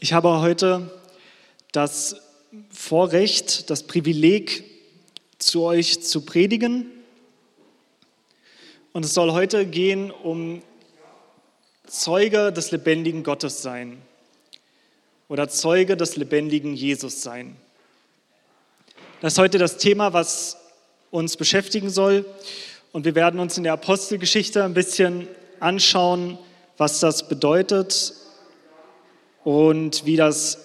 Ich 0.00 0.12
habe 0.12 0.40
heute 0.40 0.90
das 1.72 2.16
Vorrecht, 2.70 3.70
das 3.70 3.84
Privileg, 3.84 4.64
zu 5.38 5.62
euch 5.62 6.02
zu 6.02 6.22
predigen. 6.22 6.90
Und 8.92 9.04
es 9.04 9.14
soll 9.14 9.32
heute 9.32 9.66
gehen 9.66 10.10
um 10.10 10.62
Zeuge 11.86 12.52
des 12.52 12.70
lebendigen 12.70 13.22
Gottes 13.22 13.62
sein 13.62 14.00
oder 15.28 15.48
Zeuge 15.48 15.96
des 15.96 16.16
lebendigen 16.16 16.74
Jesus 16.74 17.22
sein. 17.22 17.56
Das 19.20 19.34
ist 19.34 19.38
heute 19.38 19.58
das 19.58 19.78
Thema, 19.78 20.12
was 20.12 20.56
uns 21.10 21.36
beschäftigen 21.36 21.90
soll. 21.90 22.26
Und 22.92 23.04
wir 23.04 23.14
werden 23.14 23.40
uns 23.40 23.56
in 23.56 23.64
der 23.64 23.72
Apostelgeschichte 23.74 24.64
ein 24.64 24.74
bisschen 24.74 25.28
anschauen, 25.60 26.38
was 26.76 27.00
das 27.00 27.28
bedeutet 27.28 28.23
und 29.44 30.04
wie 30.04 30.16
das 30.16 30.58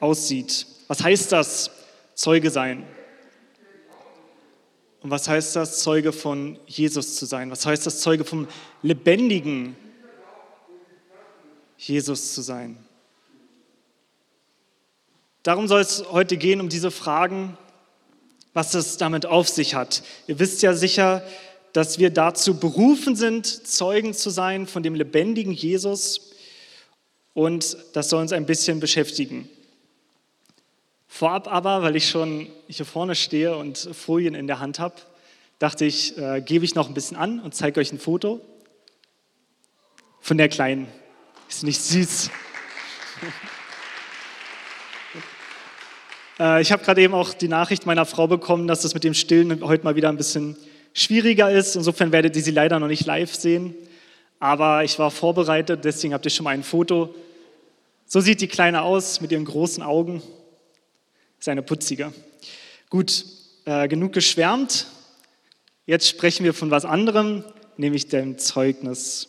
aussieht. 0.00 0.66
Was 0.88 1.02
heißt 1.02 1.32
das, 1.32 1.70
Zeuge 2.14 2.50
sein? 2.50 2.86
Und 5.02 5.10
was 5.10 5.28
heißt 5.28 5.56
das, 5.56 5.80
Zeuge 5.80 6.12
von 6.12 6.58
Jesus 6.66 7.16
zu 7.16 7.26
sein? 7.26 7.50
Was 7.50 7.66
heißt 7.66 7.84
das, 7.86 8.00
Zeuge 8.00 8.24
vom 8.24 8.46
lebendigen 8.82 9.76
Jesus 11.76 12.34
zu 12.34 12.42
sein? 12.42 12.78
Darum 15.42 15.66
soll 15.66 15.80
es 15.80 16.04
heute 16.12 16.36
gehen, 16.36 16.60
um 16.60 16.68
diese 16.68 16.92
Fragen, 16.92 17.58
was 18.54 18.74
es 18.74 18.96
damit 18.96 19.26
auf 19.26 19.48
sich 19.48 19.74
hat. 19.74 20.04
Ihr 20.28 20.38
wisst 20.38 20.62
ja 20.62 20.74
sicher, 20.74 21.24
dass 21.72 21.98
wir 21.98 22.10
dazu 22.10 22.60
berufen 22.60 23.16
sind, 23.16 23.46
Zeugen 23.46 24.14
zu 24.14 24.30
sein 24.30 24.68
von 24.68 24.84
dem 24.84 24.94
lebendigen 24.94 25.52
Jesus. 25.52 26.31
Und 27.34 27.76
das 27.94 28.08
soll 28.08 28.20
uns 28.20 28.32
ein 28.32 28.46
bisschen 28.46 28.80
beschäftigen. 28.80 29.48
Vorab 31.08 31.46
aber, 31.46 31.82
weil 31.82 31.96
ich 31.96 32.08
schon 32.08 32.48
hier 32.68 32.86
vorne 32.86 33.14
stehe 33.14 33.56
und 33.56 33.78
Folien 33.78 34.34
in 34.34 34.46
der 34.46 34.60
Hand 34.60 34.78
habe, 34.78 34.94
dachte 35.58 35.84
ich, 35.84 36.16
äh, 36.18 36.40
gebe 36.40 36.64
ich 36.64 36.74
noch 36.74 36.88
ein 36.88 36.94
bisschen 36.94 37.16
an 37.16 37.40
und 37.40 37.54
zeige 37.54 37.80
euch 37.80 37.92
ein 37.92 37.98
Foto 37.98 38.40
von 40.20 40.38
der 40.38 40.48
Kleinen. 40.48 40.88
Ist 41.48 41.64
nicht 41.64 41.82
süß? 41.82 42.30
äh, 46.40 46.62
ich 46.62 46.72
habe 46.72 46.82
gerade 46.82 47.02
eben 47.02 47.14
auch 47.14 47.34
die 47.34 47.48
Nachricht 47.48 47.86
meiner 47.86 48.06
Frau 48.06 48.26
bekommen, 48.26 48.66
dass 48.66 48.82
das 48.82 48.94
mit 48.94 49.04
dem 49.04 49.14
Stillen 49.14 49.62
heute 49.62 49.84
mal 49.84 49.96
wieder 49.96 50.08
ein 50.08 50.16
bisschen 50.16 50.56
schwieriger 50.94 51.50
ist. 51.50 51.76
Insofern 51.76 52.10
werdet 52.10 52.36
ihr 52.36 52.42
sie 52.42 52.50
leider 52.50 52.80
noch 52.80 52.88
nicht 52.88 53.06
live 53.06 53.34
sehen. 53.34 53.74
Aber 54.42 54.82
ich 54.82 54.98
war 54.98 55.12
vorbereitet, 55.12 55.84
deswegen 55.84 56.12
habt 56.12 56.24
ihr 56.24 56.30
schon 56.32 56.42
mal 56.42 56.50
ein 56.50 56.64
Foto. 56.64 57.14
So 58.06 58.18
sieht 58.18 58.40
die 58.40 58.48
Kleine 58.48 58.82
aus 58.82 59.20
mit 59.20 59.30
ihren 59.30 59.44
großen 59.44 59.84
Augen. 59.84 60.20
Ist 61.38 61.48
eine 61.48 61.62
putzige. 61.62 62.12
Gut, 62.90 63.24
äh, 63.66 63.86
genug 63.86 64.12
geschwärmt. 64.12 64.88
Jetzt 65.86 66.08
sprechen 66.08 66.42
wir 66.42 66.54
von 66.54 66.72
was 66.72 66.84
anderem, 66.84 67.44
nämlich 67.76 68.08
dem 68.08 68.36
Zeugnis. 68.36 69.28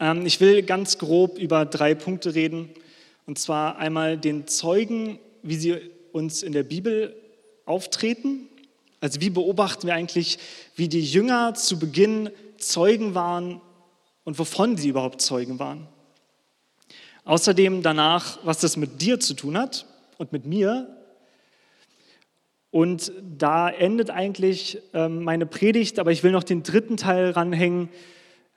Ähm, 0.00 0.24
ich 0.24 0.40
will 0.40 0.62
ganz 0.62 0.96
grob 0.96 1.36
über 1.36 1.66
drei 1.66 1.94
Punkte 1.94 2.34
reden. 2.34 2.70
Und 3.26 3.38
zwar 3.38 3.76
einmal 3.76 4.16
den 4.16 4.46
Zeugen, 4.46 5.18
wie 5.42 5.56
sie 5.56 5.76
uns 6.12 6.42
in 6.42 6.54
der 6.54 6.62
Bibel 6.62 7.14
auftreten. 7.66 8.48
Also 9.00 9.20
wie 9.20 9.28
beobachten 9.28 9.88
wir 9.88 9.94
eigentlich, 9.94 10.38
wie 10.74 10.88
die 10.88 11.04
Jünger 11.04 11.52
zu 11.52 11.78
Beginn 11.78 12.30
Zeugen 12.62 13.14
waren 13.14 13.60
und 14.24 14.38
wovon 14.38 14.76
sie 14.76 14.88
überhaupt 14.88 15.20
Zeugen 15.20 15.58
waren. 15.58 15.88
Außerdem 17.24 17.82
danach, 17.82 18.38
was 18.44 18.60
das 18.60 18.76
mit 18.76 19.00
dir 19.00 19.20
zu 19.20 19.34
tun 19.34 19.56
hat 19.56 19.86
und 20.18 20.32
mit 20.32 20.46
mir. 20.46 20.96
Und 22.70 23.12
da 23.38 23.68
endet 23.68 24.10
eigentlich 24.10 24.78
ähm, 24.94 25.22
meine 25.24 25.46
Predigt, 25.46 25.98
aber 25.98 26.10
ich 26.10 26.22
will 26.22 26.32
noch 26.32 26.44
den 26.44 26.62
dritten 26.62 26.96
Teil 26.96 27.30
ranhängen. 27.30 27.90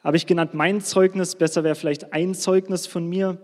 Habe 0.03 0.17
ich 0.17 0.25
genannt 0.25 0.53
mein 0.53 0.81
Zeugnis, 0.81 1.35
besser 1.35 1.63
wäre 1.63 1.75
vielleicht 1.75 2.13
ein 2.13 2.33
Zeugnis 2.33 2.87
von 2.87 3.07
mir. 3.07 3.37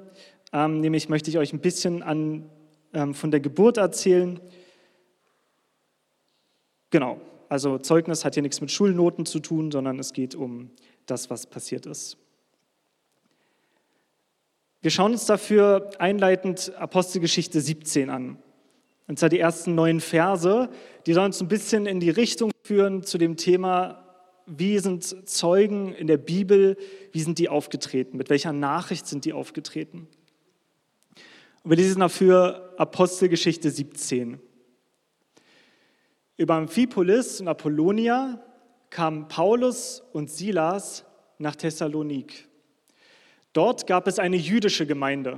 Ähm, 0.54 0.80
nämlich 0.80 1.10
möchte 1.10 1.30
ich 1.30 1.38
euch 1.38 1.54
ein 1.54 1.60
bisschen 1.60 2.04
an, 2.04 2.50
ähm, 2.94 3.14
von 3.14 3.32
der 3.32 3.40
Geburt 3.40 3.78
erzählen 3.78 4.40
Genau, 6.92 7.22
also 7.52 7.78
Zeugnis 7.78 8.24
hat 8.24 8.36
hier 8.36 8.44
nichts 8.44 8.62
mit 8.62 8.72
Schulnoten 8.72 9.26
zu 9.26 9.42
tun, 9.42 9.72
sondern 9.72 10.00
es 10.00 10.14
geht 10.14 10.36
um 10.36 10.72
das, 11.06 11.30
was 11.30 11.48
passiert 11.48 11.86
ist. 11.86 12.16
Wir 14.82 14.90
schauen 14.90 15.12
uns 15.12 15.26
dafür 15.26 15.90
einleitend 16.00 16.74
Apostelgeschichte 16.78 17.60
17 17.60 18.10
an. 18.10 18.38
Und 19.08 19.20
zwar 19.20 19.28
die 19.28 19.40
ersten 19.40 19.76
neun 19.76 20.00
Verse, 20.00 20.70
die 21.06 21.12
sollen 21.12 21.26
uns 21.26 21.42
ein 21.42 21.50
bisschen 21.50 21.88
in 21.88 22.00
die 22.00 22.10
Richtung 22.10 22.52
führen 22.64 23.04
zu 23.04 23.18
dem 23.18 23.36
Thema, 23.36 24.02
wie 24.46 24.80
sind 24.80 25.28
Zeugen 25.28 25.94
in 25.94 26.08
der 26.08 26.18
Bibel, 26.18 26.78
wie 27.12 27.20
sind 27.20 27.38
die 27.38 27.50
aufgetreten, 27.50 28.16
mit 28.16 28.30
welcher 28.30 28.54
Nachricht 28.54 29.08
sind 29.08 29.26
die 29.26 29.34
aufgetreten. 29.34 30.08
Und 31.64 31.70
wir 31.72 31.76
lesen 31.76 32.00
dafür 32.00 32.74
Apostelgeschichte 32.78 33.70
17. 33.70 34.40
Über 36.42 36.56
Amphipolis 36.56 37.40
und 37.40 37.48
Apollonia 37.48 38.40
kamen 38.90 39.28
Paulus 39.28 40.02
und 40.12 40.32
Silas 40.32 41.06
nach 41.38 41.56
Thessalonik. 41.56 42.48
Dort 43.54 43.86
gab 43.86 44.08
es 44.08 44.18
eine 44.18 44.38
jüdische 44.38 44.88
Gemeinde. 44.88 45.38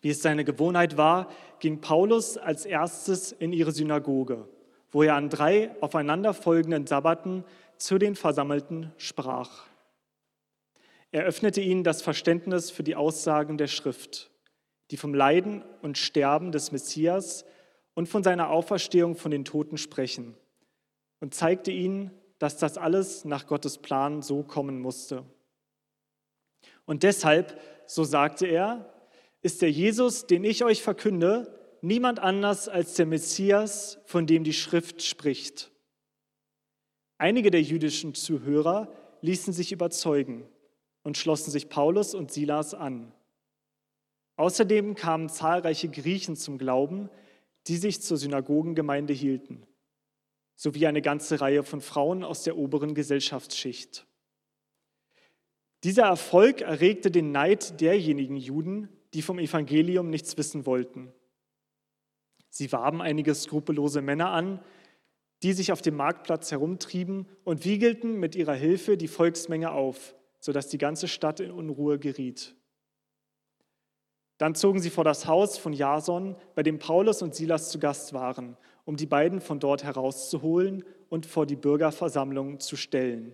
Wie 0.00 0.10
es 0.10 0.20
seine 0.20 0.42
Gewohnheit 0.42 0.96
war, 0.96 1.28
ging 1.60 1.80
Paulus 1.80 2.36
als 2.36 2.66
erstes 2.66 3.30
in 3.30 3.52
ihre 3.52 3.70
Synagoge, 3.70 4.48
wo 4.90 5.04
er 5.04 5.14
an 5.14 5.28
drei 5.28 5.70
aufeinanderfolgenden 5.80 6.88
Sabbaten 6.88 7.44
zu 7.76 7.98
den 7.98 8.16
Versammelten 8.16 8.90
sprach. 8.96 9.68
Er 11.12 11.22
öffnete 11.22 11.60
ihnen 11.60 11.84
das 11.84 12.02
Verständnis 12.02 12.72
für 12.72 12.82
die 12.82 12.96
Aussagen 12.96 13.58
der 13.58 13.68
Schrift, 13.68 14.32
die 14.90 14.96
vom 14.96 15.14
Leiden 15.14 15.62
und 15.82 15.98
Sterben 15.98 16.50
des 16.50 16.72
Messias 16.72 17.44
und 17.94 18.08
von 18.08 18.22
seiner 18.22 18.50
Auferstehung 18.50 19.16
von 19.16 19.30
den 19.30 19.44
Toten 19.44 19.78
sprechen 19.78 20.34
und 21.20 21.34
zeigte 21.34 21.70
ihnen, 21.70 22.10
dass 22.38 22.58
das 22.58 22.78
alles 22.78 23.24
nach 23.24 23.46
Gottes 23.46 23.78
Plan 23.78 24.22
so 24.22 24.42
kommen 24.42 24.80
musste. 24.80 25.24
Und 26.84 27.02
deshalb, 27.02 27.60
so 27.86 28.04
sagte 28.04 28.46
er, 28.46 28.92
ist 29.42 29.62
der 29.62 29.70
Jesus, 29.70 30.26
den 30.26 30.44
ich 30.44 30.64
euch 30.64 30.82
verkünde, 30.82 31.58
niemand 31.80 32.20
anders 32.20 32.68
als 32.68 32.94
der 32.94 33.06
Messias, 33.06 33.98
von 34.06 34.26
dem 34.26 34.44
die 34.44 34.52
Schrift 34.52 35.02
spricht. 35.02 35.70
Einige 37.18 37.50
der 37.50 37.62
jüdischen 37.62 38.14
Zuhörer 38.14 38.92
ließen 39.20 39.52
sich 39.52 39.70
überzeugen 39.70 40.48
und 41.04 41.18
schlossen 41.18 41.50
sich 41.50 41.68
Paulus 41.68 42.14
und 42.14 42.32
Silas 42.32 42.74
an. 42.74 43.12
Außerdem 44.36 44.94
kamen 44.94 45.28
zahlreiche 45.28 45.88
Griechen 45.88 46.36
zum 46.36 46.58
Glauben, 46.58 47.10
die 47.66 47.76
sich 47.76 48.02
zur 48.02 48.16
Synagogengemeinde 48.16 49.12
hielten, 49.12 49.66
sowie 50.56 50.86
eine 50.86 51.02
ganze 51.02 51.40
Reihe 51.40 51.62
von 51.62 51.80
Frauen 51.80 52.24
aus 52.24 52.42
der 52.42 52.56
oberen 52.56 52.94
Gesellschaftsschicht. 52.94 54.06
Dieser 55.84 56.04
Erfolg 56.04 56.60
erregte 56.60 57.10
den 57.10 57.32
Neid 57.32 57.80
derjenigen 57.80 58.36
Juden, 58.36 58.88
die 59.14 59.22
vom 59.22 59.38
Evangelium 59.38 60.10
nichts 60.10 60.36
wissen 60.36 60.64
wollten. 60.64 61.12
Sie 62.48 62.70
warben 62.70 63.00
einige 63.00 63.34
skrupellose 63.34 64.02
Männer 64.02 64.30
an, 64.30 64.62
die 65.42 65.52
sich 65.52 65.72
auf 65.72 65.82
dem 65.82 65.96
Marktplatz 65.96 66.52
herumtrieben 66.52 67.26
und 67.44 67.64
wiegelten 67.64 68.20
mit 68.20 68.36
ihrer 68.36 68.54
Hilfe 68.54 68.96
die 68.96 69.08
Volksmenge 69.08 69.72
auf, 69.72 70.14
sodass 70.38 70.68
die 70.68 70.78
ganze 70.78 71.08
Stadt 71.08 71.40
in 71.40 71.50
Unruhe 71.50 71.98
geriet. 71.98 72.54
Dann 74.42 74.56
zogen 74.56 74.80
sie 74.80 74.90
vor 74.90 75.04
das 75.04 75.28
Haus 75.28 75.56
von 75.56 75.72
Jason, 75.72 76.34
bei 76.56 76.64
dem 76.64 76.80
Paulus 76.80 77.22
und 77.22 77.32
Silas 77.32 77.70
zu 77.70 77.78
Gast 77.78 78.12
waren, 78.12 78.56
um 78.84 78.96
die 78.96 79.06
beiden 79.06 79.40
von 79.40 79.60
dort 79.60 79.84
herauszuholen 79.84 80.82
und 81.08 81.26
vor 81.26 81.46
die 81.46 81.54
Bürgerversammlung 81.54 82.58
zu 82.58 82.74
stellen. 82.74 83.32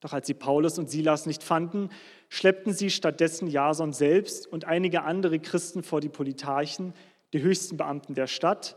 Doch 0.00 0.12
als 0.12 0.26
sie 0.26 0.34
Paulus 0.34 0.76
und 0.80 0.90
Silas 0.90 1.24
nicht 1.24 1.44
fanden, 1.44 1.90
schleppten 2.28 2.72
sie 2.72 2.90
stattdessen 2.90 3.46
Jason 3.46 3.92
selbst 3.92 4.48
und 4.48 4.64
einige 4.64 5.04
andere 5.04 5.38
Christen 5.38 5.84
vor 5.84 6.00
die 6.00 6.08
Politarchen, 6.08 6.92
die 7.32 7.40
höchsten 7.40 7.76
Beamten 7.76 8.14
der 8.14 8.26
Stadt, 8.26 8.76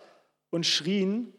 und 0.52 0.64
schrien, 0.64 1.34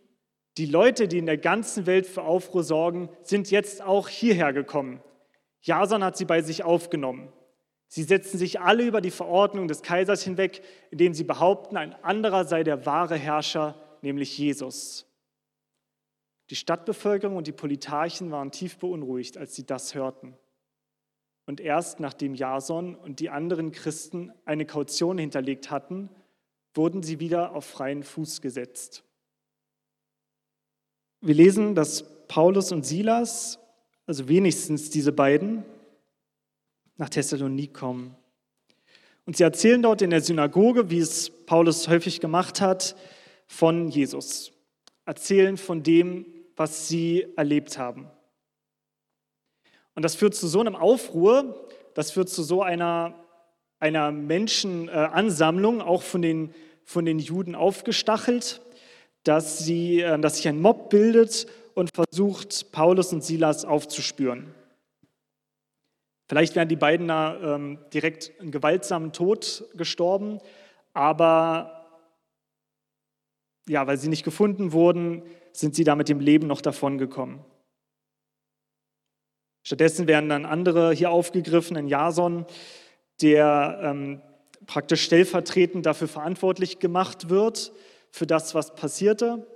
die 0.58 0.66
Leute, 0.66 1.06
die 1.06 1.18
in 1.18 1.26
der 1.26 1.38
ganzen 1.38 1.86
Welt 1.86 2.08
für 2.08 2.22
Aufruhr 2.22 2.64
sorgen, 2.64 3.08
sind 3.22 3.52
jetzt 3.52 3.82
auch 3.82 4.08
hierher 4.08 4.52
gekommen. 4.52 5.00
Jason 5.62 6.02
hat 6.02 6.16
sie 6.16 6.24
bei 6.24 6.42
sich 6.42 6.64
aufgenommen. 6.64 7.32
Sie 7.94 8.02
setzen 8.02 8.38
sich 8.38 8.60
alle 8.60 8.84
über 8.84 9.00
die 9.00 9.12
Verordnung 9.12 9.68
des 9.68 9.82
Kaisers 9.82 10.24
hinweg, 10.24 10.64
indem 10.90 11.14
sie 11.14 11.22
behaupten, 11.22 11.76
ein 11.76 11.94
anderer 12.02 12.44
sei 12.44 12.64
der 12.64 12.86
wahre 12.86 13.14
Herrscher, 13.14 13.76
nämlich 14.02 14.36
Jesus. 14.36 15.06
Die 16.50 16.56
Stadtbevölkerung 16.56 17.36
und 17.36 17.46
die 17.46 17.52
Politarchen 17.52 18.32
waren 18.32 18.50
tief 18.50 18.78
beunruhigt, 18.78 19.36
als 19.36 19.54
sie 19.54 19.64
das 19.64 19.94
hörten. 19.94 20.36
und 21.46 21.60
erst 21.60 22.00
nachdem 22.00 22.34
Jason 22.34 22.96
und 22.96 23.20
die 23.20 23.30
anderen 23.30 23.70
Christen 23.70 24.32
eine 24.44 24.66
Kaution 24.66 25.16
hinterlegt 25.16 25.70
hatten, 25.70 26.08
wurden 26.74 27.04
sie 27.04 27.20
wieder 27.20 27.54
auf 27.54 27.64
freien 27.64 28.02
Fuß 28.02 28.40
gesetzt. 28.40 29.04
Wir 31.20 31.36
lesen, 31.36 31.76
dass 31.76 32.26
Paulus 32.26 32.72
und 32.72 32.84
Silas, 32.84 33.60
also 34.04 34.26
wenigstens 34.26 34.90
diese 34.90 35.12
beiden, 35.12 35.64
nach 36.96 37.08
Thessalonik 37.08 37.74
kommen. 37.74 38.14
Und 39.26 39.36
sie 39.36 39.42
erzählen 39.42 39.82
dort 39.82 40.02
in 40.02 40.10
der 40.10 40.20
Synagoge, 40.20 40.90
wie 40.90 40.98
es 40.98 41.30
Paulus 41.46 41.88
häufig 41.88 42.20
gemacht 42.20 42.60
hat, 42.60 42.94
von 43.46 43.88
Jesus. 43.88 44.52
Erzählen 45.06 45.56
von 45.56 45.82
dem, 45.82 46.26
was 46.56 46.88
sie 46.88 47.26
erlebt 47.36 47.78
haben. 47.78 48.10
Und 49.94 50.02
das 50.02 50.14
führt 50.14 50.34
zu 50.34 50.48
so 50.48 50.60
einem 50.60 50.76
Aufruhr, 50.76 51.68
das 51.94 52.10
führt 52.10 52.28
zu 52.28 52.42
so 52.42 52.62
einer, 52.62 53.14
einer 53.78 54.10
Menschenansammlung, 54.12 55.80
auch 55.80 56.02
von 56.02 56.22
den, 56.22 56.52
von 56.84 57.04
den 57.04 57.18
Juden 57.18 57.54
aufgestachelt, 57.54 58.60
dass, 59.22 59.58
sie, 59.58 60.00
äh, 60.00 60.18
dass 60.18 60.36
sich 60.36 60.48
ein 60.48 60.60
Mob 60.60 60.90
bildet 60.90 61.46
und 61.74 61.90
versucht, 61.94 62.72
Paulus 62.72 63.12
und 63.12 63.24
Silas 63.24 63.64
aufzuspüren. 63.64 64.54
Vielleicht 66.28 66.56
wären 66.56 66.68
die 66.68 66.76
beiden 66.76 67.08
da 67.08 67.54
ähm, 67.54 67.78
direkt 67.92 68.32
einen 68.40 68.50
gewaltsamen 68.50 69.12
Tod 69.12 69.64
gestorben, 69.74 70.38
aber 70.94 71.84
ja, 73.68 73.86
weil 73.86 73.98
sie 73.98 74.08
nicht 74.08 74.24
gefunden 74.24 74.72
wurden, 74.72 75.22
sind 75.52 75.74
sie 75.74 75.84
da 75.84 75.96
mit 75.96 76.08
dem 76.08 76.20
Leben 76.20 76.46
noch 76.46 76.60
davongekommen. 76.60 77.44
Stattdessen 79.66 80.06
werden 80.06 80.28
dann 80.28 80.44
andere 80.44 80.92
hier 80.92 81.10
aufgegriffen, 81.10 81.76
ein 81.76 81.88
Jason, 81.88 82.46
der 83.22 83.80
ähm, 83.82 84.20
praktisch 84.66 85.02
stellvertretend 85.04 85.86
dafür 85.86 86.08
verantwortlich 86.08 86.78
gemacht 86.78 87.30
wird, 87.30 87.72
für 88.10 88.26
das, 88.26 88.54
was 88.54 88.74
passierte, 88.74 89.46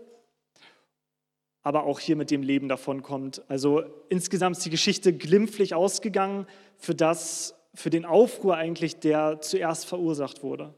aber 1.69 1.85
auch 1.85 2.01
hier 2.01 2.17
mit 2.17 2.31
dem 2.31 2.43
Leben 2.43 2.67
davonkommt. 2.67 3.43
Also 3.47 3.83
insgesamt 4.09 4.57
ist 4.57 4.65
die 4.65 4.71
Geschichte 4.71 5.13
glimpflich 5.13 5.75
ausgegangen 5.75 6.47
für, 6.79 6.95
das, 6.95 7.55
für 7.75 7.91
den 7.91 8.07
Aufruhr 8.07 8.57
eigentlich, 8.57 9.01
der 9.01 9.43
zuerst 9.43 9.85
verursacht 9.85 10.43
wurde. 10.43 10.73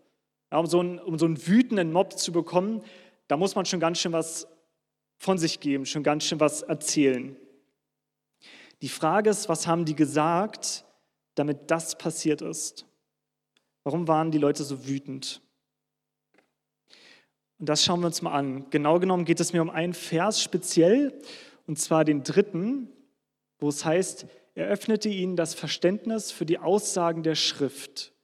Ja, 0.50 0.58
um, 0.58 0.66
so 0.66 0.80
einen, 0.80 0.98
um 0.98 1.16
so 1.16 1.26
einen 1.26 1.46
wütenden 1.46 1.92
Mob 1.92 2.18
zu 2.18 2.32
bekommen, 2.32 2.82
da 3.28 3.36
muss 3.36 3.54
man 3.54 3.66
schon 3.66 3.78
ganz 3.78 4.00
schön 4.00 4.10
was 4.10 4.48
von 5.16 5.38
sich 5.38 5.60
geben, 5.60 5.86
schon 5.86 6.02
ganz 6.02 6.24
schön 6.24 6.40
was 6.40 6.62
erzählen. 6.62 7.36
Die 8.82 8.88
Frage 8.88 9.30
ist, 9.30 9.48
was 9.48 9.68
haben 9.68 9.84
die 9.84 9.94
gesagt, 9.94 10.84
damit 11.36 11.70
das 11.70 11.96
passiert 11.98 12.42
ist? 12.42 12.84
Warum 13.84 14.08
waren 14.08 14.32
die 14.32 14.38
Leute 14.38 14.64
so 14.64 14.88
wütend? 14.88 15.40
Und 17.60 17.68
das 17.68 17.84
schauen 17.84 18.00
wir 18.00 18.06
uns 18.06 18.22
mal 18.22 18.32
an. 18.32 18.70
Genau 18.70 18.98
genommen 18.98 19.26
geht 19.26 19.38
es 19.38 19.52
mir 19.52 19.60
um 19.60 19.68
einen 19.68 19.92
Vers 19.92 20.42
speziell, 20.42 21.12
und 21.66 21.78
zwar 21.78 22.04
den 22.06 22.24
dritten, 22.24 22.88
wo 23.58 23.68
es 23.68 23.84
heißt, 23.84 24.26
er 24.54 24.66
öffnete 24.66 25.10
ihnen 25.10 25.36
das 25.36 25.54
Verständnis 25.54 26.32
für 26.32 26.46
die 26.46 26.58
Aussagen 26.58 27.22
der 27.22 27.34
Schrift, 27.34 28.14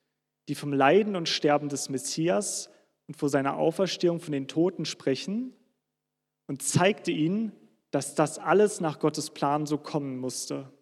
die 0.48 0.54
vom 0.54 0.72
Leiden 0.72 1.16
und 1.16 1.28
Sterben 1.28 1.68
des 1.68 1.90
Messias 1.90 2.70
und 3.06 3.18
vor 3.18 3.28
seiner 3.28 3.58
Auferstehung 3.58 4.20
von 4.20 4.32
den 4.32 4.48
Toten 4.48 4.86
sprechen 4.86 5.52
und 6.46 6.62
zeigte 6.62 7.12
ihnen, 7.12 7.52
dass 7.90 8.14
das 8.14 8.38
alles 8.38 8.80
nach 8.80 8.98
Gottes 8.98 9.30
Plan 9.30 9.66
so 9.66 9.76
kommen 9.76 10.16
musste. 10.16 10.72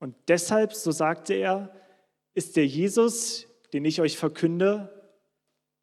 Und 0.00 0.16
deshalb, 0.28 0.72
so 0.72 0.92
sagte 0.92 1.34
er, 1.34 1.74
ist 2.32 2.56
der 2.56 2.66
Jesus, 2.66 3.46
den 3.74 3.84
ich 3.84 4.00
euch 4.00 4.16
verkünde, 4.16 5.03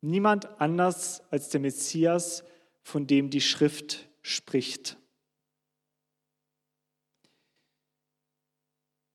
niemand 0.02 0.60
anders 0.60 1.24
als 1.32 1.50
der 1.50 1.62
Messias, 1.62 2.44
von 2.84 3.08
dem 3.08 3.30
die 3.30 3.42
Schrift 3.42 4.10
spricht. 4.22 4.98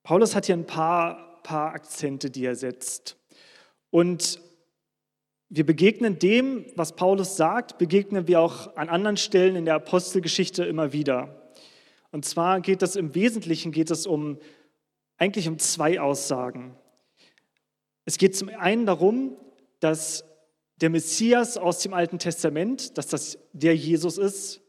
Paulus 0.04 0.36
hat 0.36 0.46
hier 0.46 0.56
ein 0.56 0.66
paar, 0.66 1.42
paar 1.42 1.72
Akzente, 1.74 2.30
die 2.30 2.44
er 2.44 2.54
setzt. 2.54 3.16
Und 3.90 4.40
wir 5.48 5.66
begegnen 5.66 6.18
dem, 6.18 6.66
was 6.76 6.94
Paulus 6.94 7.36
sagt, 7.36 7.78
begegnen 7.78 8.26
wir 8.28 8.40
auch 8.40 8.76
an 8.76 8.88
anderen 8.88 9.16
Stellen 9.16 9.56
in 9.56 9.64
der 9.64 9.74
Apostelgeschichte 9.74 10.64
immer 10.64 10.92
wieder. 10.92 11.52
Und 12.12 12.24
zwar 12.24 12.60
geht 12.60 12.82
es 12.82 12.96
im 12.96 13.14
Wesentlichen 13.14 13.72
geht 13.72 13.90
es 13.90 14.06
um 14.06 14.38
eigentlich 15.18 15.48
um 15.48 15.58
zwei 15.58 16.00
Aussagen. 16.00 16.76
Es 18.04 18.18
geht 18.18 18.36
zum 18.36 18.48
einen 18.48 18.86
darum, 18.86 19.36
dass 19.80 20.24
der 20.80 20.90
Messias 20.90 21.56
aus 21.56 21.80
dem 21.80 21.94
Alten 21.94 22.18
Testament, 22.18 22.98
dass 22.98 23.06
das 23.06 23.38
der 23.52 23.74
Jesus 23.74 24.18
ist, 24.18 24.60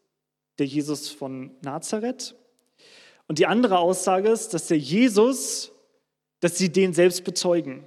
der 0.58 0.66
Jesus 0.66 1.10
von 1.10 1.52
Nazareth. 1.62 2.36
Und 3.28 3.40
die 3.40 3.46
andere 3.46 3.80
Aussage 3.80 4.30
ist, 4.30 4.54
dass 4.54 4.68
der 4.68 4.78
Jesus, 4.78 5.72
dass 6.40 6.58
sie 6.58 6.72
den 6.72 6.94
selbst 6.94 7.24
bezeugen. 7.24 7.86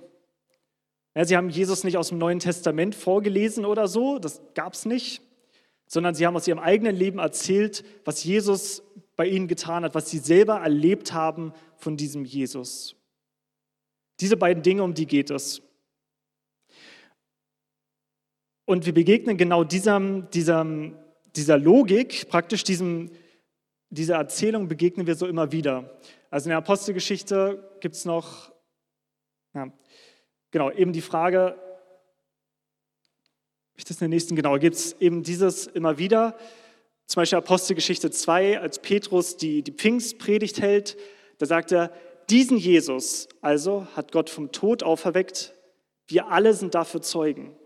Ja, 1.14 1.24
sie 1.24 1.36
haben 1.36 1.50
Jesus 1.50 1.82
nicht 1.82 1.96
aus 1.96 2.08
dem 2.08 2.18
Neuen 2.18 2.38
Testament 2.38 2.94
vorgelesen 2.94 3.64
oder 3.64 3.88
so, 3.88 4.18
das 4.18 4.40
gab 4.54 4.74
es 4.74 4.84
nicht, 4.84 5.22
sondern 5.86 6.14
sie 6.14 6.26
haben 6.26 6.36
aus 6.36 6.46
ihrem 6.46 6.60
eigenen 6.60 6.94
Leben 6.94 7.18
erzählt, 7.18 7.84
was 8.04 8.22
Jesus 8.22 8.82
bei 9.16 9.26
ihnen 9.26 9.48
getan 9.48 9.82
hat, 9.82 9.94
was 9.94 10.08
sie 10.08 10.18
selber 10.18 10.60
erlebt 10.60 11.12
haben 11.12 11.52
von 11.76 11.96
diesem 11.96 12.24
Jesus. 12.24 12.94
Diese 14.20 14.36
beiden 14.36 14.62
Dinge, 14.62 14.84
um 14.84 14.94
die 14.94 15.06
geht 15.06 15.30
es. 15.30 15.62
Und 18.70 18.86
wir 18.86 18.94
begegnen 18.94 19.36
genau 19.36 19.64
dieser, 19.64 19.98
dieser, 20.32 20.64
dieser 21.34 21.58
Logik, 21.58 22.28
praktisch 22.28 22.62
diesem, 22.62 23.10
dieser 23.88 24.14
Erzählung 24.14 24.68
begegnen 24.68 25.08
wir 25.08 25.16
so 25.16 25.26
immer 25.26 25.50
wieder. 25.50 25.98
Also 26.30 26.44
in 26.44 26.50
der 26.50 26.58
Apostelgeschichte 26.58 27.68
gibt 27.80 27.96
es 27.96 28.04
noch, 28.04 28.52
ja, 29.54 29.72
Genau, 30.52 30.70
eben 30.70 30.92
die 30.92 31.00
Frage, 31.00 31.58
ich 33.76 33.82
das 33.82 33.96
in 33.96 34.02
der 34.02 34.08
nächsten, 34.10 34.36
genau, 34.36 34.56
gibt 34.56 34.76
es 34.76 34.92
eben 35.00 35.24
dieses 35.24 35.66
immer 35.66 35.98
wieder. 35.98 36.38
Zum 37.06 37.22
Beispiel 37.22 37.38
Apostelgeschichte 37.38 38.12
2, 38.12 38.60
als 38.60 38.78
Petrus 38.78 39.36
die, 39.36 39.64
die 39.64 39.72
Pfingstpredigt 39.72 40.60
hält, 40.62 40.96
da 41.38 41.46
sagt 41.46 41.72
er, 41.72 41.92
diesen 42.30 42.56
Jesus 42.56 43.28
also 43.40 43.88
hat 43.96 44.12
Gott 44.12 44.30
vom 44.30 44.52
Tod 44.52 44.84
auferweckt, 44.84 45.56
wir 46.06 46.28
alle 46.28 46.54
sind 46.54 46.76
dafür 46.76 47.02
Zeugen. 47.02 47.56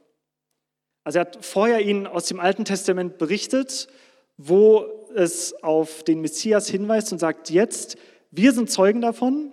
Also 1.04 1.18
er 1.18 1.26
hat 1.26 1.44
vorher 1.44 1.80
ihnen 1.80 2.06
aus 2.06 2.26
dem 2.26 2.40
Alten 2.40 2.64
Testament 2.64 3.18
berichtet, 3.18 3.88
wo 4.36 4.86
es 5.14 5.54
auf 5.62 6.02
den 6.02 6.20
Messias 6.20 6.68
hinweist 6.68 7.12
und 7.12 7.18
sagt, 7.18 7.50
jetzt, 7.50 7.96
wir 8.30 8.52
sind 8.52 8.70
Zeugen 8.70 9.00
davon, 9.00 9.52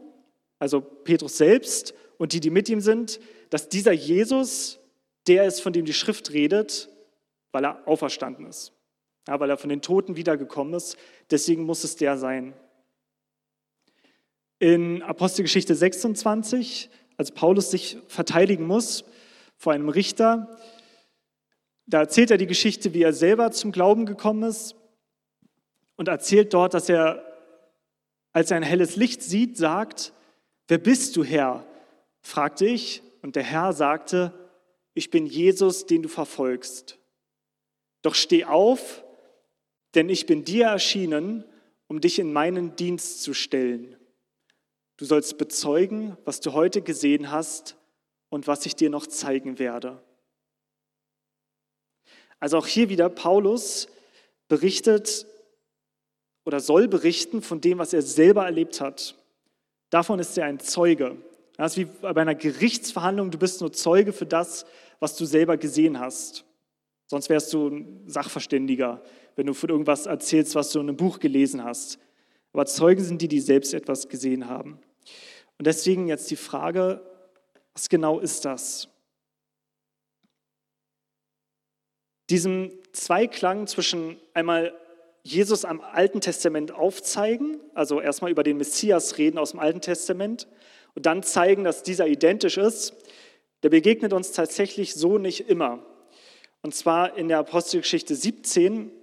also 0.60 0.82
Petrus 0.82 1.38
selbst 1.38 1.94
und 2.18 2.34
die, 2.34 2.40
die 2.40 2.50
mit 2.50 2.70
ihm 2.70 2.82
sind, 2.82 3.20
dass 3.50 3.70
dieser 3.70 3.92
Jesus 3.92 4.80
der 5.28 5.46
ist, 5.46 5.60
von 5.60 5.74
dem 5.74 5.86
die 5.86 5.94
Schrift 5.94 6.34
redet, 6.34 6.90
weil 7.52 7.66
er 7.66 7.88
auferstanden 7.88 8.48
ist, 8.48 8.74
ja, 9.28 9.40
weil 9.40 9.50
er 9.50 9.58
von 9.58 9.70
den 9.70 9.82
Toten 9.82 10.16
wiedergekommen 10.16 10.74
ist. 10.74 10.98
Deswegen 11.30 11.64
muss 11.64 11.84
es 11.84 11.96
der 11.96 12.18
sein. 12.18 12.54
In 14.58 15.04
Apostelgeschichte 15.04 15.76
26, 15.76 16.90
als 17.18 17.32
Paulus 17.32 17.72
sich 17.72 17.98
verteidigen 18.08 18.66
muss 18.66 19.04
vor 19.58 19.74
einem 19.74 19.90
Richter, 19.90 20.58
da 21.94 22.00
erzählt 22.00 22.32
er 22.32 22.38
die 22.38 22.48
Geschichte, 22.48 22.94
wie 22.94 23.04
er 23.04 23.14
selber 23.14 23.52
zum 23.52 23.72
Glauben 23.72 24.06
gekommen 24.06 24.44
ist 24.44 24.76
und 25.98 26.08
erzählt 26.08 26.54
dort, 26.54 26.74
dass 26.74 26.88
er, 26.88 27.24
als 28.32 28.50
er 28.50 28.58
ein 28.58 28.64
helles 28.64 28.96
Licht 28.96 29.22
sieht, 29.22 29.58
sagt, 29.58 30.14
wer 30.68 30.78
bist 30.78 31.16
du, 31.18 31.24
Herr? 31.24 31.66
fragte 32.22 32.66
ich, 32.66 33.04
und 33.22 33.36
der 33.36 33.44
Herr 33.44 33.74
sagte, 33.74 34.32
ich 34.94 35.10
bin 35.10 35.26
Jesus, 35.26 35.86
den 35.86 36.02
du 36.02 36.10
verfolgst. 36.10 36.98
Doch 38.04 38.16
steh 38.16 38.46
auf, 38.46 39.04
denn 39.94 40.08
ich 40.08 40.26
bin 40.26 40.46
dir 40.46 40.68
erschienen, 40.68 41.44
um 41.88 42.00
dich 42.00 42.20
in 42.20 42.32
meinen 42.32 42.76
Dienst 42.76 43.22
zu 43.22 43.34
stellen. 43.34 43.98
Du 44.96 45.06
sollst 45.06 45.38
bezeugen, 45.38 46.16
was 46.24 46.40
du 46.40 46.54
heute 46.54 46.82
gesehen 46.82 47.32
hast 47.32 47.76
und 48.30 48.48
was 48.48 48.66
ich 48.66 48.76
dir 48.76 48.90
noch 48.90 49.08
zeigen 49.08 49.60
werde. 49.60 50.02
Also 52.42 52.58
auch 52.58 52.68
hier 52.68 52.90
wieder 52.90 53.08
Paulus 53.08 53.88
berichtet 54.50 55.26
oder 56.44 56.60
soll 56.60 56.90
berichten 56.90 57.42
von 57.42 57.62
dem, 57.62 57.78
was 57.78 57.94
er 57.94 58.02
selber 58.02 58.44
erlebt 58.44 58.82
hat. 58.82 59.16
Davon 59.92 60.20
ist 60.20 60.38
er 60.38 60.46
ein 60.46 60.60
Zeuge. 60.60 61.16
Das 61.56 61.74
ist 61.74 61.78
wie 61.78 61.86
bei 62.02 62.22
einer 62.22 62.36
Gerichtsverhandlung, 62.36 63.30
du 63.30 63.38
bist 63.38 63.62
nur 63.62 63.72
Zeuge 63.72 64.12
für 64.12 64.26
das, 64.26 64.66
was 65.00 65.16
du 65.16 65.26
selber 65.26 65.56
gesehen 65.58 66.00
hast. 66.00 66.44
Sonst 67.06 67.30
wärst 67.30 67.54
du 67.54 67.68
ein 67.68 68.04
Sachverständiger, 68.08 69.02
wenn 69.36 69.46
du 69.46 69.54
von 69.54 69.70
irgendwas 69.70 70.08
erzählst, 70.08 70.56
was 70.56 70.72
du 70.72 70.80
in 70.80 70.90
einem 70.90 70.98
Buch 70.98 71.20
gelesen 71.20 71.64
hast. 71.64 72.00
Aber 72.54 72.66
Zeugen 72.66 73.04
sind 73.04 73.22
die, 73.22 73.28
die 73.28 73.40
selbst 73.40 73.74
etwas 73.74 74.10
gesehen 74.10 74.48
haben. 74.48 74.80
Und 75.60 75.68
deswegen 75.68 76.08
jetzt 76.08 76.32
die 76.32 76.36
Frage, 76.36 77.02
was 77.74 77.88
genau 77.88 78.20
ist 78.20 78.46
das? 78.46 78.88
Diesem 82.32 82.72
Zweiklang 82.94 83.68
zwischen 83.68 84.18
einmal 84.34 84.74
Jesus 85.22 85.66
am 85.66 85.82
Alten 85.82 86.22
Testament 86.22 86.72
aufzeigen, 86.72 87.60
also 87.74 88.00
erstmal 88.00 88.32
über 88.32 88.44
den 88.44 88.56
Messias 88.56 89.18
reden 89.18 89.38
aus 89.38 89.52
dem 89.52 89.60
Alten 89.60 89.82
Testament 89.82 90.48
und 90.96 91.06
dann 91.06 91.24
zeigen, 91.24 91.66
dass 91.66 91.84
dieser 91.84 92.08
identisch 92.08 92.56
ist, 92.56 92.94
der 93.64 93.70
begegnet 93.70 94.14
uns 94.14 94.32
tatsächlich 94.32 94.94
so 94.94 95.18
nicht 95.18 95.50
immer. 95.50 95.86
Und 96.62 96.74
zwar 96.74 97.18
in 97.18 97.28
der 97.28 97.40
Apostelgeschichte 97.40 98.16
17, 98.16 98.94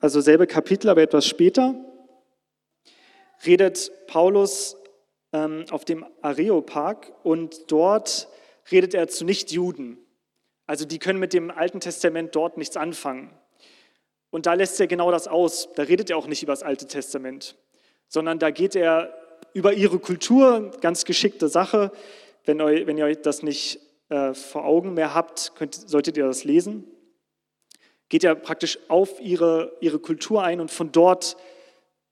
also 0.00 0.20
selbe 0.20 0.48
Kapitel, 0.48 0.88
aber 0.88 1.02
etwas 1.02 1.24
später, 1.24 1.76
redet 3.46 3.92
Paulus 4.08 4.76
ähm, 5.32 5.66
auf 5.70 5.84
dem 5.84 6.04
Areopag 6.20 7.12
und 7.22 7.70
dort 7.70 8.26
redet 8.72 8.92
er 8.92 9.06
zu 9.06 9.24
Nichtjuden. 9.24 10.01
Also 10.66 10.84
die 10.84 10.98
können 10.98 11.18
mit 11.18 11.32
dem 11.32 11.50
Alten 11.50 11.80
Testament 11.80 12.34
dort 12.34 12.56
nichts 12.56 12.76
anfangen. 12.76 13.30
Und 14.30 14.46
da 14.46 14.54
lässt 14.54 14.80
er 14.80 14.86
genau 14.86 15.10
das 15.10 15.28
aus. 15.28 15.68
Da 15.74 15.82
redet 15.82 16.10
er 16.10 16.16
auch 16.16 16.26
nicht 16.26 16.42
über 16.42 16.52
das 16.52 16.62
Alte 16.62 16.86
Testament, 16.86 17.56
sondern 18.08 18.38
da 18.38 18.50
geht 18.50 18.74
er 18.74 19.14
über 19.52 19.74
ihre 19.74 19.98
Kultur, 19.98 20.70
ganz 20.80 21.04
geschickte 21.04 21.48
Sache. 21.48 21.92
Wenn, 22.44 22.60
eu, 22.60 22.86
wenn 22.86 22.96
ihr 22.96 23.04
euch 23.04 23.20
das 23.20 23.42
nicht 23.42 23.80
äh, 24.08 24.34
vor 24.34 24.64
Augen 24.64 24.94
mehr 24.94 25.14
habt, 25.14 25.52
könnt, 25.56 25.74
solltet 25.74 26.16
ihr 26.16 26.26
das 26.26 26.44
lesen. 26.44 26.84
Geht 28.08 28.24
er 28.24 28.34
praktisch 28.34 28.78
auf 28.88 29.20
ihre, 29.20 29.76
ihre 29.80 29.98
Kultur 29.98 30.42
ein 30.42 30.60
und 30.60 30.70
von 30.70 30.92
dort 30.92 31.36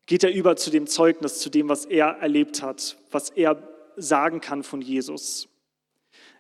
geht 0.07 0.25
er 0.25 0.33
über 0.33 0.57
zu 0.57 0.71
dem 0.71 0.87
Zeugnis, 0.87 1.39
zu 1.39 1.51
dem, 1.51 1.69
was 1.69 1.85
er 1.85 2.19
erlebt 2.21 2.63
hat, 2.63 2.97
was 3.11 3.31
er 3.31 3.63
sagen 3.97 4.41
kann 4.41 4.63
von 4.63 4.81
Jesus. 4.81 5.49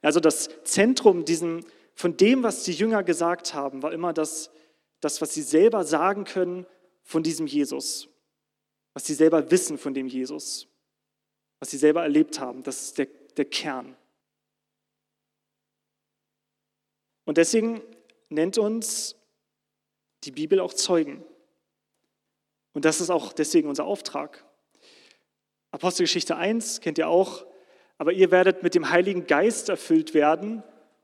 Also 0.03 0.19
das 0.19 0.49
Zentrum 0.65 1.25
diesen, 1.25 1.65
von 2.01 2.17
dem, 2.17 2.43
was 2.43 2.63
die 2.63 2.73
Jünger 2.73 3.05
gesagt 3.05 3.53
haben, 3.53 3.83
war 3.83 3.93
immer 3.93 4.15
das, 4.15 4.51
das, 5.01 5.21
was 5.21 5.35
sie 5.35 5.43
selber 5.43 5.85
sagen 5.85 6.25
können 6.25 6.67
von 7.03 7.23
diesem 7.23 7.47
Jesus, 7.47 8.09
was 8.95 9.05
sie 9.05 9.13
selber 9.13 9.51
wissen 9.51 9.77
von 9.77 9.93
dem 9.93 10.07
Jesus, 10.07 10.67
was 11.59 11.71
sie 11.71 11.77
selber 11.77 12.03
erlebt 12.03 12.41
haben. 12.41 12.63
Das 12.63 12.81
ist 12.81 12.97
der, 12.97 13.07
der 13.37 13.45
Kern. 13.45 13.95
Und 17.27 17.37
deswegen 17.37 17.83
nennt 18.31 18.57
uns 18.57 19.15
die 20.25 20.33
Bibel 20.33 20.59
auch 20.61 20.73
Zeugen. 20.73 21.23
Und 22.73 22.87
das 22.87 23.03
ist 23.03 23.11
auch 23.11 23.35
deswegen 23.35 23.69
unser 23.69 23.85
Auftrag. 23.85 24.43
Apostelgeschichte 25.71 26.35
1 26.35 26.81
kennt 26.81 26.97
ihr 26.97 27.11
auch, 27.11 27.45
aber 27.99 28.15
ihr 28.15 28.31
werdet 28.31 28.63
mit 28.63 28.75
dem 28.75 28.89
Heiligen 28.89 29.27
Geist 29.27 29.69
erfüllt 29.69 30.15
werden 30.15 30.63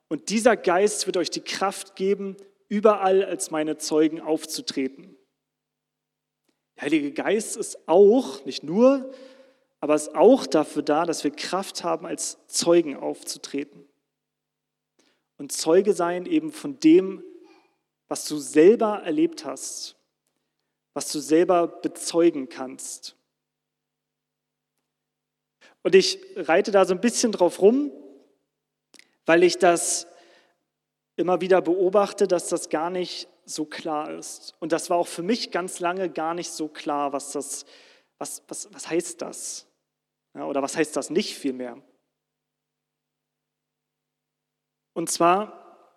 und 0.09 0.31
dieser 0.31 0.57
Geist 0.57 1.07
wird 1.07 1.17
euch 1.17 1.31
die 1.31 1.41
Kraft 1.41 1.97
geben, 1.97 2.37
überall 2.69 3.25
als 3.25 3.51
meine 3.51 3.79
Zeugen 3.79 4.21
aufzutreten. 4.21 5.17
Der 6.77 6.85
Heilige 6.85 7.13
Geist 7.13 7.57
ist 7.57 7.89
auch, 7.89 8.45
nicht 8.45 8.63
nur, 8.63 9.13
aber 9.81 9.95
ist 9.95 10.15
auch 10.15 10.47
dafür 10.47 10.83
da, 10.83 11.05
dass 11.05 11.25
wir 11.25 11.31
Kraft 11.31 11.85
haben, 11.85 12.07
als 12.07 12.39
Zeugen 12.47 12.97
aufzutreten. 12.97 13.85
Und 15.39 15.53
Zeuge 15.53 15.93
sein 15.93 16.27
eben 16.27 16.53
von 16.53 16.79
dem, 16.81 17.23
was 18.09 18.27
du 18.27 18.39
selber 18.39 19.03
erlebt 19.05 19.45
hast 19.45 19.97
was 20.97 21.13
du 21.13 21.21
selber 21.21 21.69
bezeugen 21.69 22.49
kannst. 22.49 23.17
Und 25.83 25.95
ich 25.95 26.19
reite 26.37 26.71
da 26.71 26.87
so 26.87 26.95
ein 26.95 27.03
bisschen 27.03 27.33
drauf 27.33 27.61
rum, 27.61 27.93
weil 29.27 29.43
ich 29.43 29.59
das 29.59 30.07
immer 31.17 31.41
wieder 31.41 31.61
beobachte, 31.61 32.27
dass 32.27 32.49
das 32.49 32.69
gar 32.69 32.91
nicht 32.91 33.29
so 33.45 33.65
klar 33.65 34.11
ist. 34.11 34.55
Und 34.61 34.73
das 34.73 34.91
war 34.91 34.97
auch 34.97 35.07
für 35.07 35.23
mich 35.23 35.51
ganz 35.51 35.81
lange 35.81 36.11
gar 36.11 36.35
nicht 36.35 36.51
so 36.51 36.69
klar, 36.69 37.13
was 37.13 37.33
das, 37.33 37.65
was, 38.19 38.43
was, 38.49 38.73
was 38.73 38.89
heißt 38.89 39.23
das? 39.23 39.67
Ja, 40.35 40.47
oder 40.47 40.63
was 40.63 40.77
heißt 40.77 40.97
das 40.97 41.11
nicht 41.11 41.37
vielmehr? 41.37 41.81
Und 44.95 45.11
zwar 45.11 45.93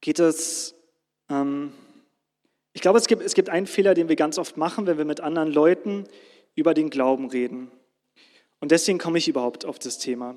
geht 0.00 0.18
es 0.18 0.74
ähm, 1.28 1.72
ich 2.72 2.80
glaube, 2.80 2.98
es 2.98 3.06
gibt, 3.06 3.22
es 3.22 3.34
gibt 3.34 3.48
einen 3.48 3.66
Fehler, 3.66 3.94
den 3.94 4.08
wir 4.08 4.16
ganz 4.16 4.38
oft 4.38 4.56
machen, 4.56 4.86
wenn 4.86 4.98
wir 4.98 5.04
mit 5.04 5.20
anderen 5.20 5.52
Leuten 5.52 6.04
über 6.54 6.74
den 6.74 6.90
Glauben 6.90 7.28
reden. 7.28 7.70
Und 8.60 8.70
deswegen 8.70 8.98
komme 8.98 9.18
ich 9.18 9.28
überhaupt 9.28 9.64
auf 9.64 9.78
das 9.78 9.98
Thema. 9.98 10.36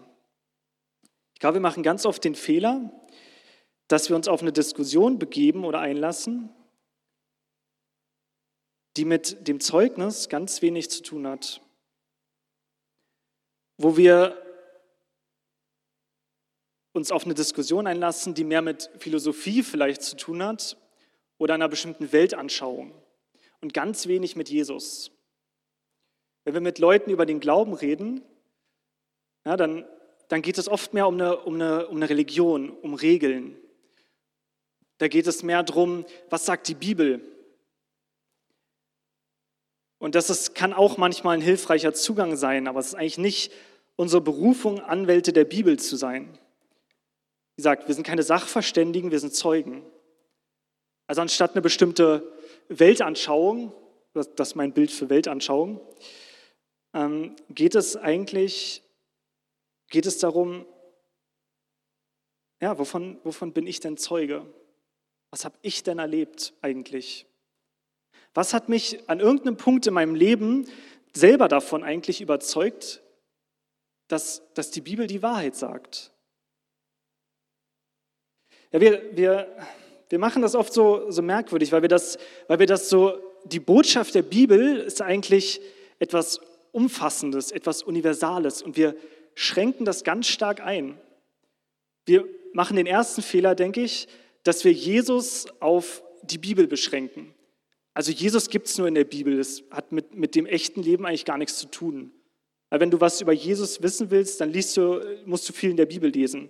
Ich 1.35 1.39
glaube, 1.39 1.55
wir 1.55 1.61
machen 1.61 1.83
ganz 1.83 2.05
oft 2.05 2.23
den 2.23 2.33
Fehler, 2.33 2.91
dass 3.87 4.09
wir 4.09 4.15
uns 4.15 4.27
auf 4.27 4.41
eine 4.41 4.53
Diskussion 4.53 5.19
begeben 5.19 5.63
oder 5.63 5.79
einlassen, 5.79 6.49
die 8.97 9.05
mit 9.05 9.47
dem 9.47 9.59
Zeugnis 9.59 10.29
ganz 10.29 10.61
wenig 10.61 10.89
zu 10.89 11.03
tun 11.03 11.27
hat. 11.27 11.61
Wo 13.77 13.97
wir 13.97 14.41
uns 16.93 17.11
auf 17.11 17.25
eine 17.25 17.33
Diskussion 17.33 17.85
einlassen, 17.85 18.33
die 18.33 18.45
mehr 18.45 18.61
mit 18.61 18.89
Philosophie 18.97 19.61
vielleicht 19.61 20.01
zu 20.01 20.15
tun 20.15 20.41
hat 20.41 20.77
oder 21.37 21.53
einer 21.53 21.67
bestimmten 21.67 22.13
Weltanschauung 22.13 22.93
und 23.59 23.73
ganz 23.73 24.07
wenig 24.07 24.37
mit 24.37 24.49
Jesus. 24.49 25.11
Wenn 26.45 26.53
wir 26.53 26.61
mit 26.61 26.79
Leuten 26.79 27.09
über 27.09 27.25
den 27.25 27.41
Glauben 27.41 27.73
reden, 27.73 28.23
ja, 29.45 29.57
dann, 29.57 29.85
dann 30.27 30.41
geht 30.41 30.57
es 30.57 30.67
oft 30.67 30.93
mehr 30.93 31.07
um 31.07 31.15
eine, 31.15 31.37
um, 31.37 31.55
eine, 31.55 31.87
um 31.87 31.97
eine 31.97 32.09
Religion, 32.09 32.69
um 32.69 32.93
Regeln. 32.93 33.55
Da 34.97 35.07
geht 35.07 35.27
es 35.27 35.43
mehr 35.43 35.63
darum, 35.63 36.05
was 36.29 36.45
sagt 36.45 36.67
die 36.67 36.75
Bibel. 36.75 37.21
Und 39.97 40.15
das 40.15 40.29
ist, 40.29 40.55
kann 40.55 40.73
auch 40.73 40.97
manchmal 40.97 41.37
ein 41.37 41.41
hilfreicher 41.41 41.93
Zugang 41.93 42.35
sein, 42.35 42.67
aber 42.67 42.79
es 42.79 42.87
ist 42.87 42.95
eigentlich 42.95 43.17
nicht 43.17 43.51
unsere 43.95 44.21
Berufung, 44.21 44.79
Anwälte 44.79 45.33
der 45.33 45.45
Bibel 45.45 45.79
zu 45.79 45.95
sein. 45.95 46.37
Wie 47.55 47.61
gesagt, 47.61 47.87
wir 47.87 47.95
sind 47.95 48.05
keine 48.05 48.23
Sachverständigen, 48.23 49.11
wir 49.11 49.19
sind 49.19 49.33
Zeugen. 49.33 49.85
Also 51.07 51.21
anstatt 51.21 51.51
eine 51.51 51.61
bestimmte 51.61 52.33
Weltanschauung, 52.67 53.73
das 54.13 54.27
ist 54.37 54.55
mein 54.55 54.73
Bild 54.73 54.91
für 54.91 55.09
Weltanschauung, 55.09 55.79
ähm, 56.93 57.35
geht 57.49 57.75
es 57.75 57.95
eigentlich, 57.95 58.81
geht 59.95 60.05
es 60.07 60.17
darum, 60.17 60.65
ja, 62.59 62.77
wovon, 62.77 63.17
wovon 63.23 63.53
bin 63.53 63.65
ich 63.65 63.79
denn 63.79 63.95
Zeuge? 63.95 64.45
Was 65.29 65.45
habe 65.45 65.55
ich 65.61 65.83
denn 65.83 65.99
erlebt 65.99 66.51
eigentlich? 66.61 67.25
Was 68.33 68.53
hat 68.53 68.67
mich 68.67 69.09
an 69.09 69.21
irgendeinem 69.21 69.55
Punkt 69.55 69.87
in 69.87 69.93
meinem 69.93 70.13
Leben 70.13 70.67
selber 71.13 71.47
davon 71.47 71.81
eigentlich 71.81 72.19
überzeugt, 72.19 73.03
dass, 74.09 74.41
dass 74.53 74.69
die 74.69 74.81
Bibel 74.81 75.07
die 75.07 75.23
Wahrheit 75.23 75.55
sagt? 75.55 76.11
Ja, 78.73 78.81
wir, 78.81 79.15
wir, 79.15 79.47
wir 80.09 80.19
machen 80.19 80.41
das 80.41 80.55
oft 80.55 80.73
so, 80.73 81.09
so 81.09 81.21
merkwürdig, 81.21 81.71
weil 81.71 81.83
wir, 81.83 81.89
das, 81.89 82.17
weil 82.49 82.59
wir 82.59 82.67
das 82.67 82.89
so, 82.89 83.17
die 83.45 83.61
Botschaft 83.61 84.13
der 84.13 84.23
Bibel 84.23 84.75
ist 84.75 85.01
eigentlich 85.01 85.61
etwas 85.99 86.41
Umfassendes, 86.73 87.53
etwas 87.53 87.81
Universales 87.81 88.61
und 88.61 88.75
wir 88.75 88.97
schränken 89.35 89.85
das 89.85 90.03
ganz 90.03 90.27
stark 90.27 90.61
ein. 90.61 90.97
Wir 92.05 92.25
machen 92.53 92.77
den 92.77 92.87
ersten 92.87 93.21
Fehler, 93.21 93.53
denke 93.53 93.81
ich, 93.81 94.07
dass 94.43 94.63
wir 94.63 94.71
Jesus 94.71 95.45
auf 95.59 96.03
die 96.23 96.37
Bibel 96.37 96.67
beschränken. 96.67 97.33
Also 97.93 98.11
Jesus 98.11 98.49
gibt 98.49 98.67
es 98.67 98.77
nur 98.77 98.87
in 98.87 98.95
der 98.95 99.03
Bibel, 99.05 99.37
das 99.37 99.63
hat 99.71 99.91
mit, 99.91 100.15
mit 100.15 100.35
dem 100.35 100.45
echten 100.45 100.81
Leben 100.81 101.05
eigentlich 101.05 101.25
gar 101.25 101.37
nichts 101.37 101.57
zu 101.57 101.67
tun. 101.67 102.11
Weil 102.69 102.79
wenn 102.79 102.91
du 102.91 102.99
was 102.99 103.21
über 103.21 103.31
Jesus 103.31 103.81
wissen 103.81 104.11
willst, 104.11 104.41
dann 104.41 104.51
du, 104.51 105.01
musst 105.25 105.47
du 105.47 105.53
viel 105.53 105.69
in 105.69 105.77
der 105.77 105.85
Bibel 105.85 106.09
lesen. 106.09 106.49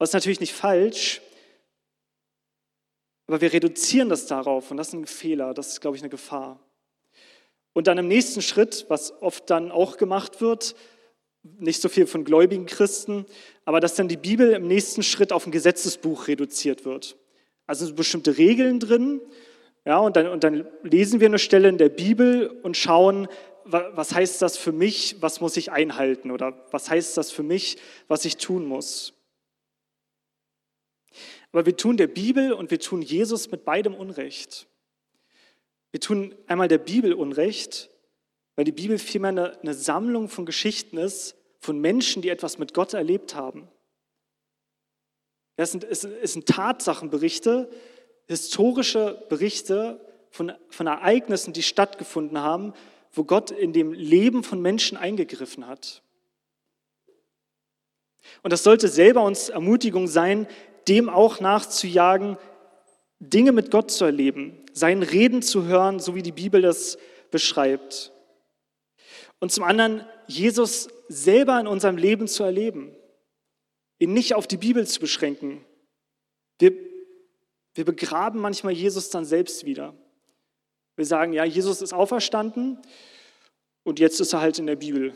Ist 0.00 0.12
natürlich 0.12 0.40
nicht 0.40 0.52
falsch, 0.52 1.22
aber 3.26 3.40
wir 3.40 3.52
reduzieren 3.52 4.08
das 4.08 4.26
darauf 4.26 4.70
und 4.70 4.76
das 4.76 4.88
ist 4.88 4.94
ein 4.94 5.06
Fehler, 5.06 5.54
das 5.54 5.68
ist, 5.68 5.80
glaube 5.80 5.96
ich, 5.96 6.02
eine 6.02 6.10
Gefahr. 6.10 6.60
Und 7.72 7.86
dann 7.86 7.98
im 7.98 8.08
nächsten 8.08 8.42
Schritt, 8.42 8.86
was 8.88 9.20
oft 9.22 9.50
dann 9.50 9.70
auch 9.70 9.96
gemacht 9.96 10.40
wird, 10.40 10.74
nicht 11.58 11.80
so 11.80 11.88
viel 11.88 12.06
von 12.06 12.24
gläubigen 12.24 12.66
Christen, 12.66 13.26
aber 13.64 13.80
dass 13.80 13.94
dann 13.94 14.08
die 14.08 14.16
Bibel 14.16 14.52
im 14.52 14.66
nächsten 14.66 15.02
Schritt 15.02 15.32
auf 15.32 15.46
ein 15.46 15.52
Gesetzesbuch 15.52 16.28
reduziert 16.28 16.84
wird. 16.84 17.16
Also 17.66 17.86
sind 17.86 17.96
bestimmte 17.96 18.38
Regeln 18.38 18.80
drin, 18.80 19.20
ja, 19.86 19.98
und 19.98 20.16
dann, 20.16 20.26
und 20.26 20.42
dann 20.42 20.66
lesen 20.82 21.20
wir 21.20 21.28
eine 21.28 21.38
Stelle 21.38 21.68
in 21.68 21.78
der 21.78 21.88
Bibel 21.88 22.48
und 22.64 22.76
schauen, 22.76 23.28
was 23.64 24.12
heißt 24.12 24.42
das 24.42 24.56
für 24.56 24.72
mich, 24.72 25.16
was 25.20 25.40
muss 25.40 25.56
ich 25.56 25.70
einhalten 25.72 26.30
oder 26.30 26.66
was 26.72 26.90
heißt 26.90 27.16
das 27.16 27.30
für 27.30 27.42
mich, 27.42 27.78
was 28.08 28.24
ich 28.24 28.36
tun 28.36 28.66
muss. 28.66 29.12
Aber 31.52 31.66
wir 31.66 31.76
tun 31.76 31.96
der 31.96 32.08
Bibel 32.08 32.52
und 32.52 32.70
wir 32.70 32.80
tun 32.80 33.00
Jesus 33.00 33.50
mit 33.50 33.64
beidem 33.64 33.94
Unrecht. 33.94 34.66
Wir 35.90 36.00
tun 36.00 36.34
einmal 36.46 36.68
der 36.68 36.78
Bibel 36.78 37.12
Unrecht, 37.14 37.90
weil 38.56 38.64
die 38.64 38.72
Bibel 38.72 38.98
vielmehr 38.98 39.28
eine, 39.28 39.60
eine 39.60 39.74
Sammlung 39.74 40.28
von 40.28 40.46
Geschichten 40.46 40.96
ist, 40.96 41.36
von 41.60 41.78
Menschen, 41.78 42.22
die 42.22 42.30
etwas 42.30 42.58
mit 42.58 42.74
Gott 42.74 42.94
erlebt 42.94 43.34
haben. 43.34 43.68
Es 45.56 45.72
sind, 45.72 45.84
es 45.84 46.02
sind 46.02 46.46
Tatsachenberichte, 46.46 47.70
historische 48.26 49.24
Berichte 49.28 50.00
von, 50.30 50.52
von 50.68 50.86
Ereignissen, 50.86 51.52
die 51.52 51.62
stattgefunden 51.62 52.38
haben, 52.38 52.74
wo 53.12 53.24
Gott 53.24 53.50
in 53.50 53.72
dem 53.72 53.92
Leben 53.92 54.42
von 54.42 54.60
Menschen 54.60 54.98
eingegriffen 54.98 55.66
hat. 55.66 56.02
Und 58.42 58.52
das 58.52 58.64
sollte 58.64 58.88
selber 58.88 59.22
uns 59.22 59.48
Ermutigung 59.48 60.08
sein, 60.08 60.46
dem 60.88 61.08
auch 61.08 61.40
nachzujagen, 61.40 62.36
Dinge 63.18 63.52
mit 63.52 63.70
Gott 63.70 63.90
zu 63.90 64.04
erleben, 64.04 64.62
seinen 64.72 65.02
Reden 65.02 65.40
zu 65.40 65.64
hören, 65.64 66.00
so 66.00 66.14
wie 66.14 66.22
die 66.22 66.32
Bibel 66.32 66.60
das 66.60 66.98
beschreibt. 67.30 68.12
Und 69.40 69.52
zum 69.52 69.64
anderen, 69.64 70.06
Jesus 70.26 70.88
selber 71.08 71.60
in 71.60 71.66
unserem 71.66 71.96
Leben 71.96 72.26
zu 72.26 72.42
erleben, 72.42 72.94
ihn 73.98 74.12
nicht 74.12 74.34
auf 74.34 74.46
die 74.46 74.56
Bibel 74.56 74.86
zu 74.86 75.00
beschränken. 75.00 75.64
Wir, 76.58 76.72
wir 77.74 77.84
begraben 77.84 78.40
manchmal 78.40 78.72
Jesus 78.72 79.10
dann 79.10 79.24
selbst 79.24 79.64
wieder. 79.64 79.94
Wir 80.96 81.04
sagen, 81.04 81.32
ja, 81.32 81.44
Jesus 81.44 81.82
ist 81.82 81.92
auferstanden 81.92 82.80
und 83.84 83.98
jetzt 83.98 84.20
ist 84.20 84.32
er 84.32 84.40
halt 84.40 84.58
in 84.58 84.66
der 84.66 84.76
Bibel. 84.76 85.14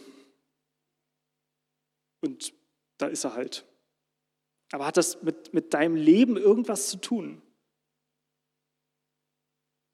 Und 2.21 2.53
da 2.99 3.07
ist 3.07 3.25
er 3.25 3.35
halt. 3.35 3.65
Aber 4.73 4.87
hat 4.87 4.97
das 4.97 5.23
mit, 5.23 5.53
mit 5.55 5.75
deinem 5.75 5.97
Leben 5.97 6.37
irgendwas 6.37 6.91
zu 6.91 6.99
tun? 6.99 7.43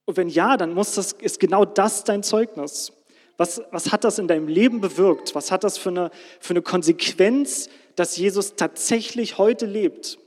Und 0.04 0.16
wenn 0.16 0.28
ja, 0.28 0.56
dann 0.56 0.74
muss 0.74 0.94
das, 0.94 1.12
ist 1.12 1.40
genau 1.40 1.64
das 1.64 2.04
dein 2.04 2.22
Zeugnis. 2.22 2.92
Was, 3.36 3.62
was 3.70 3.92
hat 3.92 4.04
das 4.04 4.18
in 4.18 4.28
deinem 4.28 4.48
Leben 4.48 4.80
bewirkt? 4.80 5.34
Was 5.34 5.50
hat 5.50 5.64
das 5.64 5.76
für 5.76 5.90
eine, 5.90 6.10
für 6.40 6.54
eine 6.54 6.62
Konsequenz, 6.62 7.68
dass 7.94 8.16
Jesus 8.16 8.56
tatsächlich 8.56 9.38
heute 9.38 9.66
lebt? 9.66 10.18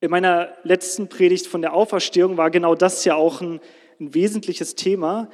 In 0.00 0.10
meiner 0.10 0.54
letzten 0.62 1.08
Predigt 1.08 1.46
von 1.46 1.62
der 1.62 1.72
Auferstehung 1.72 2.36
war 2.36 2.50
genau 2.50 2.74
das 2.74 3.04
ja 3.04 3.14
auch 3.14 3.40
ein, 3.40 3.60
ein 3.98 4.12
wesentliches 4.14 4.74
Thema. 4.74 5.30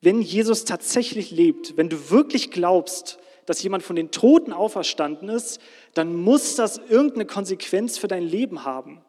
Wenn 0.00 0.20
Jesus 0.20 0.64
tatsächlich 0.64 1.30
lebt, 1.30 1.76
wenn 1.76 1.88
du 1.88 2.10
wirklich 2.10 2.50
glaubst, 2.50 3.18
dass 3.46 3.62
jemand 3.62 3.82
von 3.84 3.96
den 3.96 4.10
Toten 4.10 4.52
auferstanden 4.52 5.28
ist, 5.28 5.60
dann 5.94 6.16
muss 6.16 6.56
das 6.56 6.78
irgendeine 6.78 7.26
Konsequenz 7.26 7.98
für 7.98 8.08
dein 8.08 8.22
Leben 8.22 8.64
haben. 8.64 9.04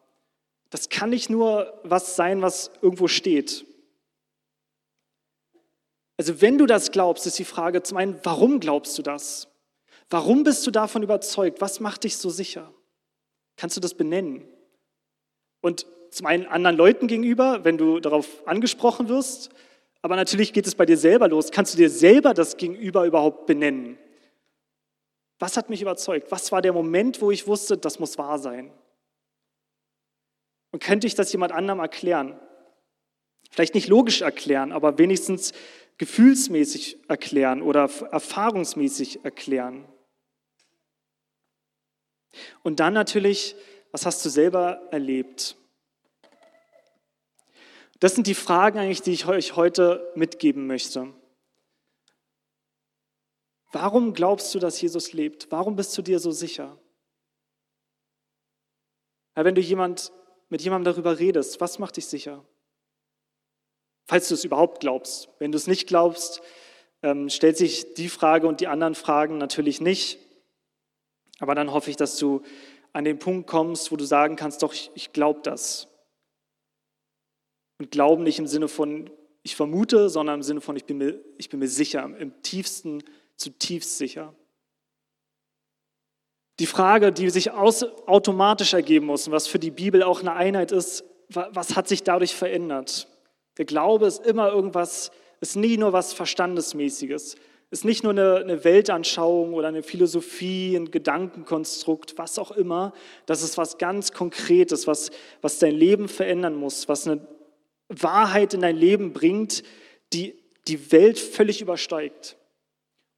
Das 0.70 0.90
kann 0.90 1.10
nicht 1.10 1.30
nur 1.30 1.80
was 1.84 2.16
sein, 2.16 2.42
was 2.42 2.72
irgendwo 2.82 3.08
steht. 3.08 3.66
Also 6.22 6.40
wenn 6.40 6.60
du 6.60 6.68
das 6.68 6.92
glaubst, 6.92 7.26
ist 7.26 7.40
die 7.40 7.46
Frage 7.46 7.82
zum 7.82 7.98
einen, 7.98 8.20
warum 8.22 8.60
glaubst 8.60 8.96
du 8.96 9.02
das? 9.02 9.48
Warum 10.08 10.44
bist 10.44 10.68
du 10.68 10.70
davon 10.70 11.02
überzeugt? 11.02 11.62
Was 11.62 11.80
macht 11.80 12.04
dich 12.04 12.16
so 12.18 12.30
sicher? 12.30 12.72
Kannst 13.58 13.76
du 13.76 13.82
das 13.82 13.96
benennen? 13.96 14.48
Und 15.62 15.88
zum 16.12 16.28
einen 16.28 16.46
anderen 16.46 16.78
Leuten 16.78 17.08
gegenüber, 17.08 17.66
wenn 17.66 17.80
du 17.80 18.00
darauf 18.00 18.48
angesprochen 18.48 19.10
wirst, 19.10 19.50
aber 20.04 20.16
natürlich 20.16 20.54
geht 20.54 20.68
es 20.68 20.76
bei 20.76 20.86
dir 20.86 20.96
selber 20.96 21.28
los. 21.28 21.50
Kannst 21.50 21.74
du 21.74 21.80
dir 21.80 21.90
selber 21.90 22.36
das 22.36 22.56
Gegenüber 22.56 23.06
überhaupt 23.06 23.48
benennen? 23.48 23.98
Was 25.40 25.58
hat 25.58 25.72
mich 25.72 25.82
überzeugt? 25.82 26.32
Was 26.32 26.52
war 26.52 26.62
der 26.62 26.74
Moment, 26.74 27.20
wo 27.20 27.32
ich 27.32 27.48
wusste, 27.48 27.80
das 27.80 27.98
muss 27.98 28.20
wahr 28.20 28.38
sein? 28.38 28.72
Und 30.70 30.84
könnte 30.84 31.08
ich 31.08 31.16
das 31.16 31.32
jemand 31.32 31.52
anderem 31.52 31.80
erklären? 31.80 32.40
Vielleicht 33.50 33.74
nicht 33.76 33.88
logisch 33.88 34.22
erklären, 34.22 34.72
aber 34.72 34.98
wenigstens 34.98 35.54
gefühlsmäßig 36.02 36.98
erklären 37.10 37.62
oder 37.62 37.88
erfahrungsmäßig 38.12 39.24
erklären. 39.24 39.88
Und 42.64 42.80
dann 42.80 42.94
natürlich, 42.94 43.56
was 43.92 44.08
hast 44.08 44.26
du 44.26 44.30
selber 44.30 44.82
erlebt? 44.90 45.56
Das 48.00 48.16
sind 48.16 48.26
die 48.26 48.34
Fragen 48.34 48.80
eigentlich, 48.80 49.04
die 49.04 49.12
ich 49.12 49.28
euch 49.28 49.56
heute 49.56 50.12
mitgeben 50.16 50.66
möchte. 50.66 51.14
Warum 53.72 54.16
glaubst 54.16 54.56
du, 54.56 54.58
dass 54.58 54.82
Jesus 54.82 55.14
lebt? 55.14 55.52
Warum 55.52 55.76
bist 55.76 55.96
du 55.96 56.02
dir 56.02 56.18
so 56.18 56.32
sicher? 56.32 56.80
Ja, 59.36 59.46
wenn 59.46 59.54
du 59.54 59.62
jemand 59.62 60.12
mit 60.50 60.64
jemandem 60.64 60.96
darüber 60.96 61.20
redest, 61.20 61.62
was 61.62 61.78
macht 61.78 61.98
dich 61.98 62.08
sicher? 62.08 62.44
Falls 64.12 64.28
du 64.28 64.34
es 64.34 64.44
überhaupt 64.44 64.82
glaubst. 64.82 65.30
Wenn 65.40 65.54
du 65.54 65.56
es 65.56 65.68
nicht 65.68 65.88
glaubst, 65.88 66.42
ähm, 67.02 67.30
stellt 67.30 67.56
sich 67.56 67.94
die 67.94 68.10
Frage 68.10 68.46
und 68.46 68.60
die 68.60 68.68
anderen 68.68 68.94
Fragen 68.94 69.38
natürlich 69.38 69.80
nicht. 69.80 70.20
Aber 71.40 71.56
dann 71.56 71.72
hoffe 71.72 71.90
ich, 71.90 71.96
dass 71.96 72.18
du 72.18 72.42
an 72.92 73.06
den 73.06 73.20
Punkt 73.20 73.48
kommst, 73.48 73.90
wo 73.90 73.96
du 73.96 74.04
sagen 74.04 74.36
kannst, 74.36 74.64
doch, 74.64 74.74
ich, 74.74 74.92
ich 74.96 75.14
glaube 75.14 75.40
das. 75.44 75.88
Und 77.80 77.90
glauben 77.92 78.24
nicht 78.24 78.38
im 78.38 78.48
Sinne 78.48 78.68
von, 78.68 79.10
ich 79.44 79.56
vermute, 79.56 80.10
sondern 80.10 80.42
im 80.42 80.44
Sinne 80.44 80.60
von, 80.60 80.76
ich 80.76 80.84
bin 80.84 80.98
mir, 80.98 81.18
ich 81.38 81.48
bin 81.48 81.62
mir 81.62 81.70
sicher, 81.70 82.04
im 82.04 82.42
tiefsten, 82.42 83.02
zutiefst 83.38 83.98
sicher. 83.98 84.36
Die 86.60 86.68
Frage, 86.68 87.14
die 87.14 87.30
sich 87.30 87.52
automatisch 87.52 88.74
ergeben 88.74 89.06
muss 89.06 89.26
und 89.26 89.32
was 89.32 89.48
für 89.48 89.58
die 89.58 89.72
Bibel 89.72 90.04
auch 90.04 90.20
eine 90.20 90.34
Einheit 90.34 90.74
ist, 90.74 91.06
was 91.30 91.78
hat 91.78 91.88
sich 91.88 92.04
dadurch 92.04 92.36
verändert? 92.36 93.08
Der 93.62 93.68
Glaube 93.68 94.08
ist 94.08 94.26
immer 94.26 94.52
irgendwas, 94.52 95.12
ist 95.40 95.56
nie 95.56 95.78
nur 95.78 95.94
was 95.94 96.14
Verstandesmäßiges, 96.14 97.36
ist 97.70 97.86
nicht 97.86 98.02
nur 98.02 98.12
eine, 98.12 98.38
eine 98.38 98.64
Weltanschauung 98.64 99.54
oder 99.54 99.68
eine 99.68 99.84
Philosophie, 99.84 100.76
ein 100.76 100.90
Gedankenkonstrukt, 100.90 102.18
was 102.18 102.40
auch 102.40 102.50
immer. 102.50 102.92
Das 103.28 103.44
ist 103.44 103.60
was 103.60 103.78
ganz 103.78 104.14
Konkretes, 104.14 104.88
was, 104.88 105.12
was 105.44 105.60
dein 105.60 105.76
Leben 105.76 106.08
verändern 106.08 106.56
muss, 106.56 106.90
was 106.90 107.08
eine 107.08 107.22
Wahrheit 107.88 108.56
in 108.56 108.62
dein 108.62 108.78
Leben 108.78 109.14
bringt, 109.14 109.62
die 110.12 110.42
die 110.68 110.92
Welt 110.92 111.20
völlig 111.20 111.62
übersteigt 111.62 112.38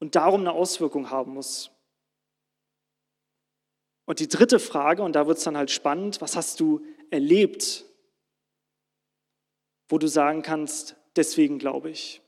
und 0.01 0.15
darum 0.15 0.41
eine 0.41 0.51
Auswirkung 0.51 1.09
haben 1.09 1.35
muss. 1.35 1.71
Und 4.03 4.19
die 4.19 4.27
dritte 4.27 4.59
Frage, 4.59 5.03
und 5.03 5.15
da 5.15 5.25
wird 5.25 5.37
es 5.37 5.45
dann 5.45 5.55
halt 5.55 5.71
spannend, 5.71 6.19
was 6.19 6.35
hast 6.35 6.59
du 6.59 6.81
erlebt, 7.11 7.85
wo 9.93 9.99
du 9.99 10.07
sagen 10.07 10.41
kannst, 10.41 10.95
deswegen 11.15 11.59
glaube 11.59 11.91
ich. 11.91 12.23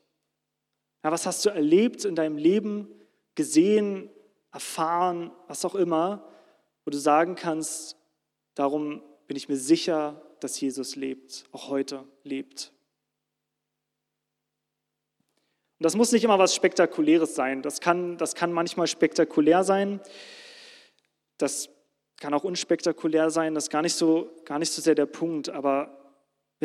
Ja, 1.04 1.12
was 1.12 1.26
hast 1.26 1.44
du 1.44 1.50
erlebt 1.50 2.06
in 2.06 2.14
deinem 2.14 2.38
Leben, 2.38 2.88
gesehen, 3.34 4.12
erfahren, 4.52 5.32
was 5.48 5.66
auch 5.66 5.74
immer, 5.74 6.32
wo 6.84 6.92
du 6.92 7.00
sagen 7.00 7.34
kannst, 7.34 7.98
darum 8.54 9.02
bin 9.26 9.36
ich 9.36 9.50
mir 9.50 9.58
sicher, 9.58 10.22
dass 10.42 10.62
Jesus 10.62 10.96
lebt, 10.96 11.46
auch 11.54 11.70
heute 11.70 12.04
lebt. 12.22 12.72
Und 15.80 15.86
das 15.86 15.96
muss 15.96 16.12
nicht 16.12 16.24
immer 16.24 16.38
was 16.38 16.54
Spektakuläres 16.54 17.34
sein. 17.34 17.64
Das 17.64 17.80
kann, 17.80 18.20
das 18.20 18.36
kann 18.36 18.54
manchmal 18.54 18.86
spektakulär 18.86 19.64
sein. 19.64 20.02
Das 21.40 21.70
kann 22.18 22.36
auch 22.36 22.44
unspektakulär 22.44 23.32
sein, 23.32 23.56
das 23.56 23.64
ist 23.64 23.70
gar 23.72 23.82
nicht, 23.82 23.96
so, 23.96 24.30
gar 24.46 24.60
nicht 24.60 24.72
so 24.72 24.84
sehr 24.84 24.94
der 24.94 25.08
Punkt. 25.08 25.50
Aber 25.50 26.05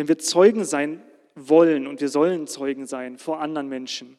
wenn 0.01 0.09
wir 0.09 0.19
Zeugen 0.19 0.65
sein 0.65 1.03
wollen 1.35 1.87
und 1.87 2.01
wir 2.01 2.09
sollen 2.09 2.47
Zeugen 2.47 2.87
sein 2.87 3.19
vor 3.19 3.39
anderen 3.41 3.69
Menschen, 3.69 4.19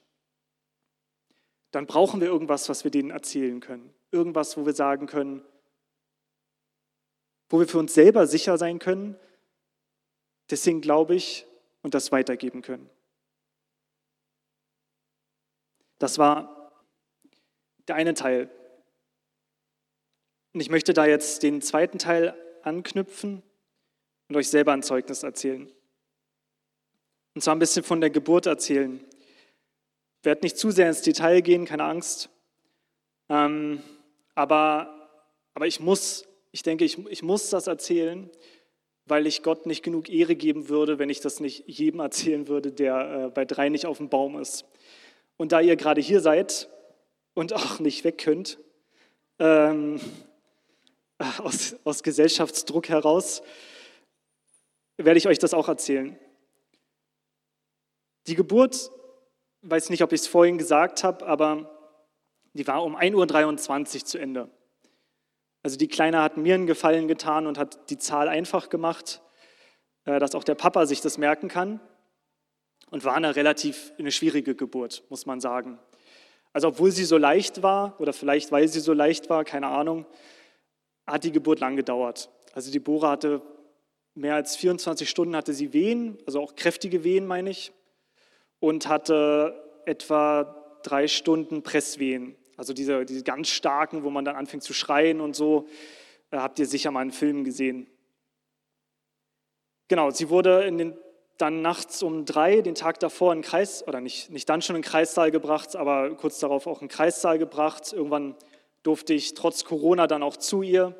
dann 1.72 1.88
brauchen 1.88 2.22
wir 2.22 2.28
irgendwas, 2.28 2.70
was 2.70 2.84
wir 2.84 2.92
denen 2.92 3.10
erzählen 3.10 3.60
können. 3.62 3.92
Irgendwas, 4.12 4.56
wo 4.58 4.68
wir 4.68 4.76
sagen 4.76 5.08
können, 5.08 5.44
wo 7.50 7.58
wir 7.58 7.68
für 7.68 7.80
uns 7.80 7.96
selber 7.96 8.28
sicher 8.28 8.60
sein 8.60 8.78
können, 8.78 9.16
deswegen 10.52 10.82
glaube 10.82 11.16
ich 11.16 11.48
und 11.82 11.96
das 11.96 12.12
weitergeben 12.12 12.62
können. 12.62 12.88
Das 15.98 16.20
war 16.20 16.80
der 17.88 17.96
eine 17.96 18.14
Teil 18.14 18.52
und 20.54 20.62
ich 20.62 20.70
möchte 20.70 20.94
da 20.94 21.08
jetzt 21.08 21.42
den 21.42 21.60
zweiten 21.60 21.98
Teil 21.98 22.36
anknüpfen 22.62 23.42
und 24.32 24.38
euch 24.38 24.48
selber 24.48 24.72
ein 24.72 24.82
Zeugnis 24.82 25.24
erzählen. 25.24 25.70
Und 27.36 27.42
zwar 27.42 27.54
ein 27.54 27.60
bisschen 27.60 27.84
von 27.84 28.00
der 28.00 28.10
Geburt 28.10 28.46
erzählen. 28.46 29.04
Ich 30.20 30.26
werde 30.26 30.44
nicht 30.44 30.58
zu 30.58 30.72
sehr 30.72 30.88
ins 30.88 31.02
Detail 31.02 31.42
gehen, 31.42 31.66
keine 31.66 31.84
Angst. 31.84 32.30
Ähm, 33.28 33.84
aber, 34.34 35.10
aber 35.54 35.68
ich 35.68 35.82
muss, 35.82 36.30
ich 36.54 36.64
denke, 36.64 36.86
ich, 36.86 36.98
ich 37.10 37.24
muss 37.24 37.50
das 37.50 37.68
erzählen, 37.68 38.30
weil 39.06 39.28
ich 39.28 39.44
Gott 39.44 39.66
nicht 39.66 39.84
genug 39.84 40.08
Ehre 40.08 40.38
geben 40.38 40.70
würde, 40.70 40.98
wenn 40.98 41.10
ich 41.10 41.20
das 41.20 41.42
nicht 41.42 41.68
jedem 41.68 42.00
erzählen 42.00 42.48
würde, 42.48 42.72
der 42.72 43.26
äh, 43.26 43.30
bei 43.32 43.44
drei 43.44 43.68
nicht 43.68 43.86
auf 43.86 43.98
dem 43.98 44.08
Baum 44.08 44.40
ist. 44.40 44.64
Und 45.36 45.52
da 45.52 45.60
ihr 45.60 45.76
gerade 45.76 46.00
hier 46.00 46.22
seid 46.22 46.70
und 47.34 47.52
auch 47.52 47.80
nicht 47.80 48.06
weg 48.06 48.18
könnt, 48.18 48.60
ähm, 49.40 50.00
aus, 51.40 51.76
aus 51.84 52.02
Gesellschaftsdruck 52.02 52.88
heraus, 52.88 53.42
werde 55.06 55.18
ich 55.18 55.28
euch 55.28 55.40
das 55.40 55.54
auch 55.54 55.68
erzählen. 55.68 56.18
Die 58.28 58.36
Geburt, 58.36 58.92
weiß 59.62 59.90
nicht, 59.90 60.04
ob 60.04 60.14
ich 60.14 60.22
es 60.22 60.28
vorhin 60.28 60.58
gesagt 60.58 61.04
habe, 61.04 61.26
aber 61.26 61.78
Die 62.54 62.68
war 62.68 62.84
um 62.84 62.98
1.23 62.98 63.96
Uhr 63.96 64.06
zu 64.06 64.18
Ende. 64.18 64.50
Also 65.64 65.78
die 65.78 65.88
Kleine 65.88 66.22
hat 66.22 66.38
mir 66.38 66.56
einen 66.56 66.68
Gefallen 66.68 67.08
getan 67.08 67.48
und 67.48 67.58
hat 67.58 67.90
die 67.90 67.98
Zahl 67.98 68.28
einfach 68.28 68.70
gemacht, 68.70 69.22
äh, 70.06 70.20
dass 70.20 70.36
auch 70.36 70.44
der 70.44 70.56
Papa 70.56 70.86
sich 70.86 71.02
das 71.02 71.18
merken 71.18 71.48
kann. 71.48 71.80
Und 72.90 73.06
war 73.06 73.16
eine 73.16 73.38
relativ 73.38 73.94
eine 73.98 74.12
schwierige 74.12 74.54
Geburt, 74.54 75.04
muss 75.10 75.26
man 75.26 75.40
sagen. 75.40 75.80
Also 76.52 76.68
obwohl 76.68 76.92
sie 76.92 77.06
so 77.06 77.18
leicht 77.18 77.64
war, 77.64 77.96
oder 78.02 78.12
vielleicht 78.12 78.52
weil 78.52 78.68
sie 78.68 78.82
so 78.82 78.92
leicht 78.92 79.30
war, 79.30 79.46
keine 79.46 79.68
Ahnung, 79.68 80.06
hat 81.08 81.24
die 81.24 81.32
Geburt 81.32 81.62
lang 81.62 81.78
gedauert. 81.78 82.30
Also 82.54 82.70
die 82.70 82.80
Bohre 82.80 83.08
hatte 83.08 83.42
mehr 84.16 84.36
als 84.36 84.56
24 84.56 85.10
Stunden 85.10 85.36
hatte 85.36 85.54
sie 85.54 85.74
Wehen, 85.74 86.18
also 86.26 86.42
auch 86.42 86.56
kräftige 86.56 87.04
Wehen, 87.04 87.26
meine 87.26 87.50
ich, 87.50 87.72
und 88.60 88.88
hatte 88.88 89.82
etwa 89.86 90.56
drei 90.84 91.08
Stunden 91.08 91.64
Presswehen. 91.64 92.36
Also 92.58 92.74
diese, 92.74 93.06
diese 93.06 93.24
ganz 93.24 93.50
starken, 93.50 94.04
wo 94.04 94.10
man 94.10 94.26
dann 94.26 94.36
anfängt 94.36 94.64
zu 94.64 94.74
schreien 94.74 95.22
und 95.22 95.36
so, 95.36 95.68
äh, 96.32 96.38
habt 96.38 96.60
ihr 96.60 96.66
sicher 96.66 96.92
mal 96.92 97.02
in 97.02 97.12
Filmen 97.12 97.44
gesehen. 97.44 97.88
Genau, 99.88 100.12
sie 100.12 100.30
wurde 100.30 100.72
den, 100.72 100.98
dann 101.38 101.62
nachts 101.62 102.04
um 102.04 102.26
drei, 102.26 102.62
den 102.62 102.76
Tag 102.76 103.00
davor, 103.00 103.34
in 103.34 103.42
Kreis, 103.42 103.86
oder 103.88 104.00
nicht, 104.00 104.30
nicht 104.30 104.48
dann 104.48 104.62
schon 104.62 104.76
in 104.76 104.84
den 104.84 104.88
Kreissaal 104.88 105.32
gebracht, 105.32 105.76
aber 105.76 106.16
kurz 106.16 106.40
darauf 106.40 106.68
auch 106.68 106.82
in 106.82 106.88
den 106.88 106.94
Kreissaal 106.94 107.40
gebracht. 107.40 107.94
Irgendwann 107.94 108.36
durfte 108.84 109.14
ich 109.14 109.34
trotz 109.34 109.66
Corona 109.66 110.08
dann 110.08 110.24
auch 110.24 110.38
zu 110.38 110.62
ihr. 110.62 110.96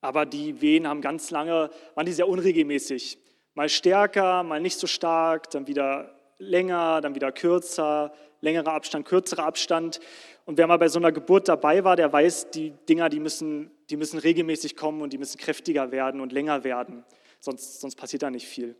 Aber 0.00 0.26
die 0.26 0.60
Wehen 0.60 0.86
haben 0.86 1.00
ganz 1.00 1.30
lange, 1.30 1.70
waren 1.94 2.06
die 2.06 2.12
sehr 2.12 2.28
unregelmäßig. 2.28 3.18
Mal 3.54 3.68
stärker, 3.68 4.42
mal 4.42 4.60
nicht 4.60 4.78
so 4.78 4.86
stark, 4.86 5.50
dann 5.50 5.66
wieder 5.66 6.14
länger, 6.38 7.00
dann 7.00 7.14
wieder 7.14 7.32
kürzer, 7.32 8.12
längerer 8.40 8.72
Abstand, 8.72 9.06
kürzerer 9.06 9.44
Abstand. 9.44 10.00
Und 10.44 10.58
wer 10.58 10.66
mal 10.66 10.78
bei 10.78 10.88
so 10.88 10.98
einer 10.98 11.12
Geburt 11.12 11.48
dabei 11.48 11.84
war, 11.84 11.96
der 11.96 12.12
weiß, 12.12 12.50
die 12.50 12.70
Dinger, 12.88 13.08
die 13.08 13.20
müssen, 13.20 13.70
die 13.90 13.96
müssen 13.96 14.18
regelmäßig 14.18 14.76
kommen 14.76 15.02
und 15.02 15.12
die 15.12 15.18
müssen 15.18 15.38
kräftiger 15.38 15.90
werden 15.90 16.20
und 16.20 16.32
länger 16.32 16.64
werden. 16.64 17.04
Sonst, 17.40 17.80
sonst 17.80 17.96
passiert 17.96 18.22
da 18.22 18.30
nicht 18.30 18.46
viel. 18.46 18.76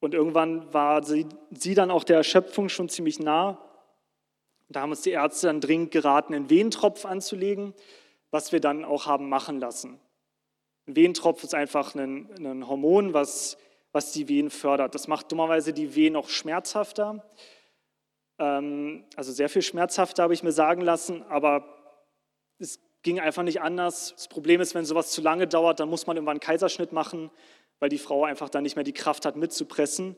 Und 0.00 0.14
irgendwann 0.14 0.72
war 0.72 1.02
sie, 1.04 1.26
sie 1.50 1.74
dann 1.74 1.90
auch 1.90 2.04
der 2.04 2.16
Erschöpfung 2.16 2.68
schon 2.70 2.88
ziemlich 2.88 3.20
nah. 3.20 3.58
Da 4.70 4.80
haben 4.80 4.90
uns 4.90 5.02
die 5.02 5.10
Ärzte 5.10 5.48
dann 5.48 5.60
dringend 5.60 5.90
geraten, 5.90 6.32
einen 6.32 6.48
Wehentropf 6.48 7.04
anzulegen, 7.04 7.74
was 8.30 8.52
wir 8.52 8.60
dann 8.60 8.84
auch 8.84 9.06
haben 9.06 9.28
machen 9.28 9.60
lassen. 9.60 10.00
Ein 10.90 10.96
Wehentropf 10.96 11.44
ist 11.44 11.54
einfach 11.54 11.94
ein, 11.94 12.28
ein 12.44 12.66
Hormon, 12.66 13.14
was, 13.14 13.56
was 13.92 14.10
die 14.10 14.26
Wehen 14.26 14.50
fördert. 14.50 14.92
Das 14.96 15.06
macht 15.06 15.30
dummerweise 15.30 15.72
die 15.72 15.94
Wehen 15.94 16.14
noch 16.14 16.28
schmerzhafter. 16.28 17.24
Ähm, 18.40 19.04
also 19.14 19.30
sehr 19.30 19.48
viel 19.48 19.62
schmerzhafter, 19.62 20.24
habe 20.24 20.34
ich 20.34 20.42
mir 20.42 20.50
sagen 20.50 20.80
lassen, 20.80 21.22
aber 21.28 21.64
es 22.58 22.80
ging 23.02 23.20
einfach 23.20 23.44
nicht 23.44 23.60
anders. 23.60 24.14
Das 24.16 24.26
Problem 24.26 24.60
ist, 24.60 24.74
wenn 24.74 24.84
sowas 24.84 25.12
zu 25.12 25.20
lange 25.20 25.46
dauert, 25.46 25.78
dann 25.78 25.88
muss 25.88 26.08
man 26.08 26.16
irgendwann 26.16 26.32
einen 26.32 26.40
Kaiserschnitt 26.40 26.90
machen, 26.90 27.30
weil 27.78 27.88
die 27.88 27.98
Frau 27.98 28.24
einfach 28.24 28.48
dann 28.48 28.64
nicht 28.64 28.74
mehr 28.74 28.82
die 28.82 28.92
Kraft 28.92 29.26
hat, 29.26 29.36
mitzupressen. 29.36 30.16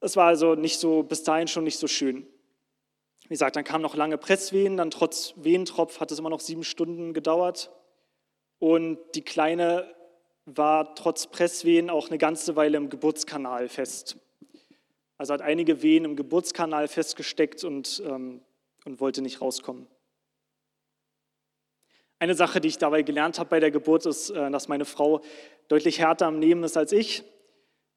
Das 0.00 0.16
war 0.16 0.26
also 0.26 0.56
nicht 0.56 0.80
so, 0.80 1.04
bis 1.04 1.22
dahin 1.22 1.46
schon 1.46 1.62
nicht 1.62 1.78
so 1.78 1.86
schön. 1.86 2.26
Wie 3.22 3.28
gesagt, 3.28 3.54
dann 3.54 3.62
kamen 3.62 3.82
noch 3.82 3.94
lange 3.94 4.18
Presswehen, 4.18 4.76
dann 4.76 4.90
trotz 4.90 5.34
Wehentropf 5.36 6.00
hat 6.00 6.10
es 6.10 6.18
immer 6.18 6.30
noch 6.30 6.40
sieben 6.40 6.64
Stunden 6.64 7.14
gedauert. 7.14 7.70
Und 8.58 8.98
die 9.14 9.22
Kleine 9.22 9.94
war 10.46 10.94
trotz 10.94 11.26
Presswehen 11.26 11.90
auch 11.90 12.08
eine 12.08 12.18
ganze 12.18 12.56
Weile 12.56 12.76
im 12.76 12.88
Geburtskanal 12.88 13.68
fest. 13.68 14.16
Also 15.18 15.34
hat 15.34 15.42
einige 15.42 15.82
Wehen 15.82 16.04
im 16.04 16.16
Geburtskanal 16.16 16.88
festgesteckt 16.88 17.64
und, 17.64 18.02
ähm, 18.06 18.40
und 18.84 19.00
wollte 19.00 19.22
nicht 19.22 19.40
rauskommen. 19.40 19.86
Eine 22.18 22.34
Sache, 22.34 22.60
die 22.60 22.68
ich 22.68 22.78
dabei 22.78 23.02
gelernt 23.02 23.38
habe 23.38 23.50
bei 23.50 23.60
der 23.60 23.70
Geburt, 23.70 24.06
ist, 24.06 24.30
äh, 24.30 24.50
dass 24.50 24.68
meine 24.68 24.84
Frau 24.84 25.20
deutlich 25.68 25.98
härter 25.98 26.26
am 26.26 26.38
Nehmen 26.38 26.64
ist 26.64 26.76
als 26.76 26.92
ich. 26.92 27.24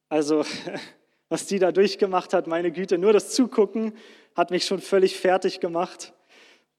Also 0.08 0.44
was 1.28 1.46
die 1.46 1.58
da 1.58 1.72
durchgemacht 1.72 2.34
hat, 2.34 2.46
meine 2.46 2.72
Güte, 2.72 2.98
nur 2.98 3.12
das 3.12 3.30
Zugucken 3.30 3.96
hat 4.34 4.50
mich 4.50 4.64
schon 4.64 4.80
völlig 4.80 5.16
fertig 5.16 5.60
gemacht. 5.60 6.12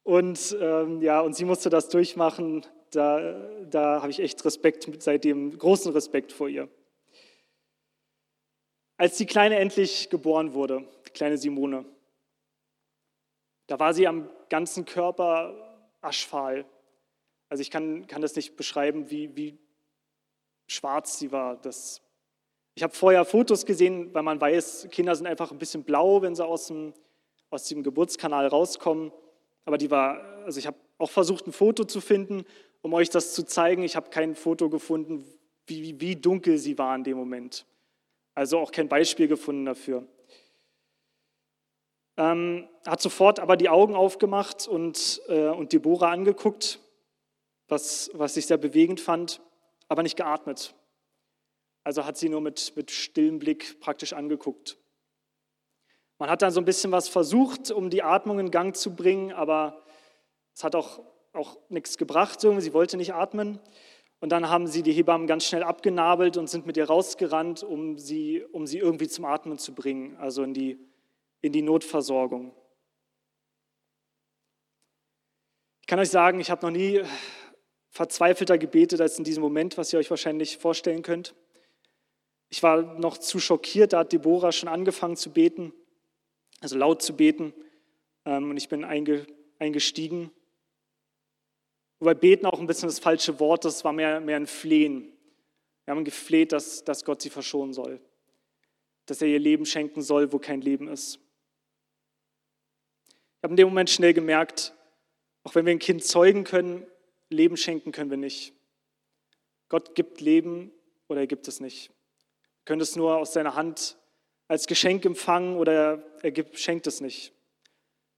Und 0.03 0.55
ähm, 0.59 1.01
ja, 1.01 1.21
und 1.21 1.35
sie 1.35 1.45
musste 1.45 1.69
das 1.69 1.89
durchmachen 1.89 2.65
da, 2.91 3.33
da 3.69 4.01
habe 4.01 4.11
ich 4.11 4.19
echt 4.19 4.43
Respekt, 4.45 4.87
seitdem 5.01 5.57
großen 5.57 5.91
Respekt 5.93 6.31
vor 6.31 6.49
ihr. 6.49 6.67
Als 8.97 9.17
die 9.17 9.25
Kleine 9.25 9.57
endlich 9.57 10.09
geboren 10.09 10.53
wurde, 10.53 10.85
die 11.07 11.11
kleine 11.11 11.37
Simone, 11.37 11.85
da 13.67 13.79
war 13.79 13.93
sie 13.93 14.07
am 14.07 14.29
ganzen 14.49 14.85
Körper 14.85 15.55
aschfahl. 16.01 16.65
Also 17.49 17.61
ich 17.61 17.71
kann, 17.71 18.05
kann 18.07 18.21
das 18.21 18.35
nicht 18.35 18.55
beschreiben, 18.57 19.09
wie, 19.09 19.35
wie 19.35 19.57
schwarz 20.67 21.17
sie 21.17 21.31
war. 21.31 21.55
Das, 21.55 22.01
ich 22.75 22.83
habe 22.83 22.93
vorher 22.93 23.23
Fotos 23.25 23.65
gesehen, 23.65 24.13
weil 24.13 24.23
man 24.23 24.39
weiß, 24.39 24.89
Kinder 24.91 25.15
sind 25.15 25.27
einfach 25.27 25.51
ein 25.51 25.57
bisschen 25.57 25.83
blau, 25.83 26.21
wenn 26.21 26.35
sie 26.35 26.45
aus 26.45 26.67
dem, 26.67 26.93
aus 27.49 27.67
dem 27.67 27.83
Geburtskanal 27.83 28.47
rauskommen. 28.47 29.11
Aber 29.63 29.77
die 29.77 29.89
war, 29.89 30.21
also 30.43 30.59
ich 30.59 30.67
habe 30.67 30.77
auch 30.97 31.09
versucht, 31.09 31.47
ein 31.47 31.53
Foto 31.53 31.85
zu 31.85 32.01
finden 32.01 32.45
um 32.81 32.93
euch 32.93 33.09
das 33.09 33.33
zu 33.33 33.43
zeigen. 33.43 33.83
Ich 33.83 33.95
habe 33.95 34.09
kein 34.09 34.35
Foto 34.35 34.69
gefunden, 34.69 35.25
wie, 35.67 35.99
wie 35.99 36.15
dunkel 36.15 36.57
sie 36.57 36.77
war 36.77 36.95
in 36.95 37.03
dem 37.03 37.17
Moment. 37.17 37.65
Also 38.33 38.59
auch 38.59 38.71
kein 38.71 38.87
Beispiel 38.87 39.27
gefunden 39.27 39.65
dafür. 39.65 40.07
Ähm, 42.17 42.67
hat 42.85 43.01
sofort 43.01 43.39
aber 43.39 43.57
die 43.57 43.69
Augen 43.69 43.95
aufgemacht 43.95 44.67
und, 44.67 45.21
äh, 45.27 45.47
und 45.47 45.73
Deborah 45.73 46.11
angeguckt, 46.11 46.79
was, 47.67 48.11
was 48.13 48.35
ich 48.37 48.47
sehr 48.47 48.57
bewegend 48.57 48.99
fand, 48.99 49.41
aber 49.87 50.03
nicht 50.03 50.17
geatmet. 50.17 50.73
Also 51.83 52.05
hat 52.05 52.17
sie 52.17 52.29
nur 52.29 52.41
mit, 52.41 52.73
mit 52.75 52.91
stillem 52.91 53.39
Blick 53.39 53.79
praktisch 53.79 54.13
angeguckt. 54.13 54.77
Man 56.19 56.29
hat 56.29 56.41
dann 56.43 56.51
so 56.51 56.61
ein 56.61 56.65
bisschen 56.65 56.91
was 56.91 57.07
versucht, 57.07 57.71
um 57.71 57.89
die 57.89 58.03
Atmung 58.03 58.39
in 58.39 58.51
Gang 58.51 58.75
zu 58.75 58.95
bringen, 58.95 59.31
aber 59.31 59.81
es 60.53 60.63
hat 60.63 60.75
auch 60.75 61.01
auch 61.33 61.57
nichts 61.69 61.97
gebracht, 61.97 62.41
sie 62.41 62.73
wollte 62.73 62.97
nicht 62.97 63.13
atmen. 63.13 63.59
Und 64.19 64.29
dann 64.29 64.49
haben 64.49 64.67
sie 64.67 64.83
die 64.83 64.91
Hebammen 64.91 65.25
ganz 65.25 65.45
schnell 65.45 65.63
abgenabelt 65.63 66.37
und 66.37 66.47
sind 66.47 66.67
mit 66.67 66.77
ihr 66.77 66.85
rausgerannt, 66.85 67.63
um 67.63 67.97
sie, 67.97 68.43
um 68.51 68.67
sie 68.67 68.77
irgendwie 68.77 69.07
zum 69.07 69.25
Atmen 69.25 69.57
zu 69.57 69.73
bringen, 69.73 70.15
also 70.17 70.43
in 70.43 70.53
die, 70.53 70.77
in 71.41 71.51
die 71.51 71.63
Notversorgung. 71.63 72.53
Ich 75.81 75.87
kann 75.87 75.99
euch 75.99 76.11
sagen, 76.11 76.39
ich 76.39 76.51
habe 76.51 76.65
noch 76.65 76.71
nie 76.71 77.01
verzweifelter 77.89 78.59
gebetet 78.59 79.01
als 79.01 79.17
in 79.17 79.23
diesem 79.23 79.41
Moment, 79.41 79.77
was 79.77 79.91
ihr 79.91 79.99
euch 79.99 80.09
wahrscheinlich 80.09 80.57
vorstellen 80.57 81.01
könnt. 81.01 81.33
Ich 82.49 82.61
war 82.61 82.81
noch 82.99 83.17
zu 83.17 83.39
schockiert, 83.39 83.93
da 83.93 83.99
hat 83.99 84.13
Deborah 84.13 84.51
schon 84.51 84.69
angefangen 84.69 85.15
zu 85.15 85.31
beten, 85.31 85.73
also 86.59 86.77
laut 86.77 87.01
zu 87.01 87.15
beten. 87.15 87.53
Ähm, 88.25 88.51
und 88.51 88.57
ich 88.57 88.69
bin 88.69 88.85
eingestiegen 89.57 90.31
Wobei 92.01 92.15
beten 92.15 92.47
auch 92.47 92.59
ein 92.59 92.65
bisschen 92.65 92.89
das 92.89 92.97
falsche 92.97 93.39
Wort, 93.39 93.63
das 93.63 93.83
war 93.83 93.93
mehr, 93.93 94.19
mehr 94.19 94.35
ein 94.35 94.47
Flehen. 94.47 95.13
Wir 95.85 95.93
haben 95.93 96.03
gefleht, 96.03 96.51
dass, 96.51 96.83
dass 96.83 97.05
Gott 97.05 97.21
sie 97.21 97.29
verschonen 97.29 97.73
soll, 97.73 98.01
dass 99.05 99.21
er 99.21 99.27
ihr 99.27 99.37
Leben 99.37 99.67
schenken 99.67 100.01
soll, 100.01 100.33
wo 100.33 100.39
kein 100.39 100.61
Leben 100.61 100.87
ist. 100.87 101.19
Ich 103.05 103.43
habe 103.43 103.53
in 103.53 103.57
dem 103.57 103.67
Moment 103.67 103.91
schnell 103.91 104.15
gemerkt, 104.15 104.73
auch 105.43 105.53
wenn 105.53 105.67
wir 105.67 105.73
ein 105.73 105.79
Kind 105.79 106.03
zeugen 106.03 106.43
können, 106.43 106.87
Leben 107.29 107.55
schenken 107.55 107.91
können 107.91 108.09
wir 108.09 108.17
nicht. 108.17 108.55
Gott 109.69 109.93
gibt 109.93 110.21
Leben 110.21 110.71
oder 111.07 111.19
er 111.19 111.27
gibt 111.27 111.47
es 111.47 111.59
nicht. 111.59 111.89
Wir 111.89 112.65
können 112.65 112.81
es 112.81 112.95
nur 112.95 113.17
aus 113.17 113.33
seiner 113.33 113.53
Hand 113.53 113.95
als 114.47 114.65
Geschenk 114.65 115.05
empfangen 115.05 115.55
oder 115.55 116.03
er 116.23 116.31
gibt, 116.31 116.57
schenkt 116.57 116.87
es 116.87 116.99
nicht. 116.99 117.31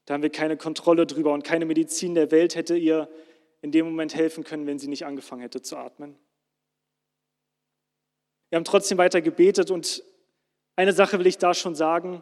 Da 0.06 0.14
haben 0.14 0.24
wir 0.24 0.30
keine 0.30 0.56
Kontrolle 0.56 1.06
drüber 1.06 1.34
und 1.34 1.44
keine 1.44 1.66
Medizin 1.66 2.16
der 2.16 2.32
Welt 2.32 2.56
hätte 2.56 2.78
ihr 2.78 3.10
in 3.64 3.72
dem 3.72 3.86
Moment 3.86 4.14
helfen 4.14 4.44
können, 4.44 4.68
wenn 4.68 4.78
sie 4.78 4.90
nicht 4.90 5.06
angefangen 5.06 5.42
hätte 5.42 5.62
zu 5.62 5.78
atmen. 5.78 6.20
Wir 8.50 8.58
haben 8.58 8.66
trotzdem 8.66 8.98
weiter 8.98 9.22
gebetet 9.22 9.72
und 9.72 10.04
eine 10.76 10.92
Sache 10.92 11.18
will 11.18 11.26
ich 11.28 11.38
da 11.38 11.54
schon 11.54 11.74
sagen, 11.74 12.22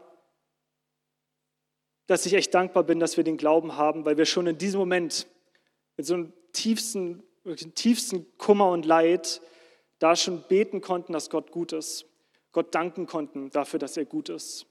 dass 2.06 2.26
ich 2.28 2.36
echt 2.36 2.54
dankbar 2.54 2.84
bin, 2.84 3.00
dass 3.00 3.18
wir 3.18 3.24
den 3.24 3.38
Glauben 3.38 3.76
haben, 3.76 4.06
weil 4.06 4.18
wir 4.18 4.26
schon 4.26 4.46
in 4.46 4.58
diesem 4.58 4.80
Moment 4.80 5.28
mit 5.98 6.06
so 6.06 6.14
einem 6.14 6.34
tiefsten, 6.54 7.24
tiefsten 7.74 8.38
Kummer 8.38 8.70
und 8.70 8.86
Leid 8.86 9.42
da 9.98 10.16
schon 10.16 10.44
beten 10.48 10.80
konnten, 10.80 11.12
dass 11.12 11.32
Gott 11.32 11.52
gut 11.52 11.74
ist. 11.74 12.06
Gott 12.52 12.76
danken 12.76 13.08
konnten 13.08 13.50
dafür, 13.50 13.80
dass 13.80 13.98
er 13.98 14.06
gut 14.06 14.30
ist. 14.30 14.68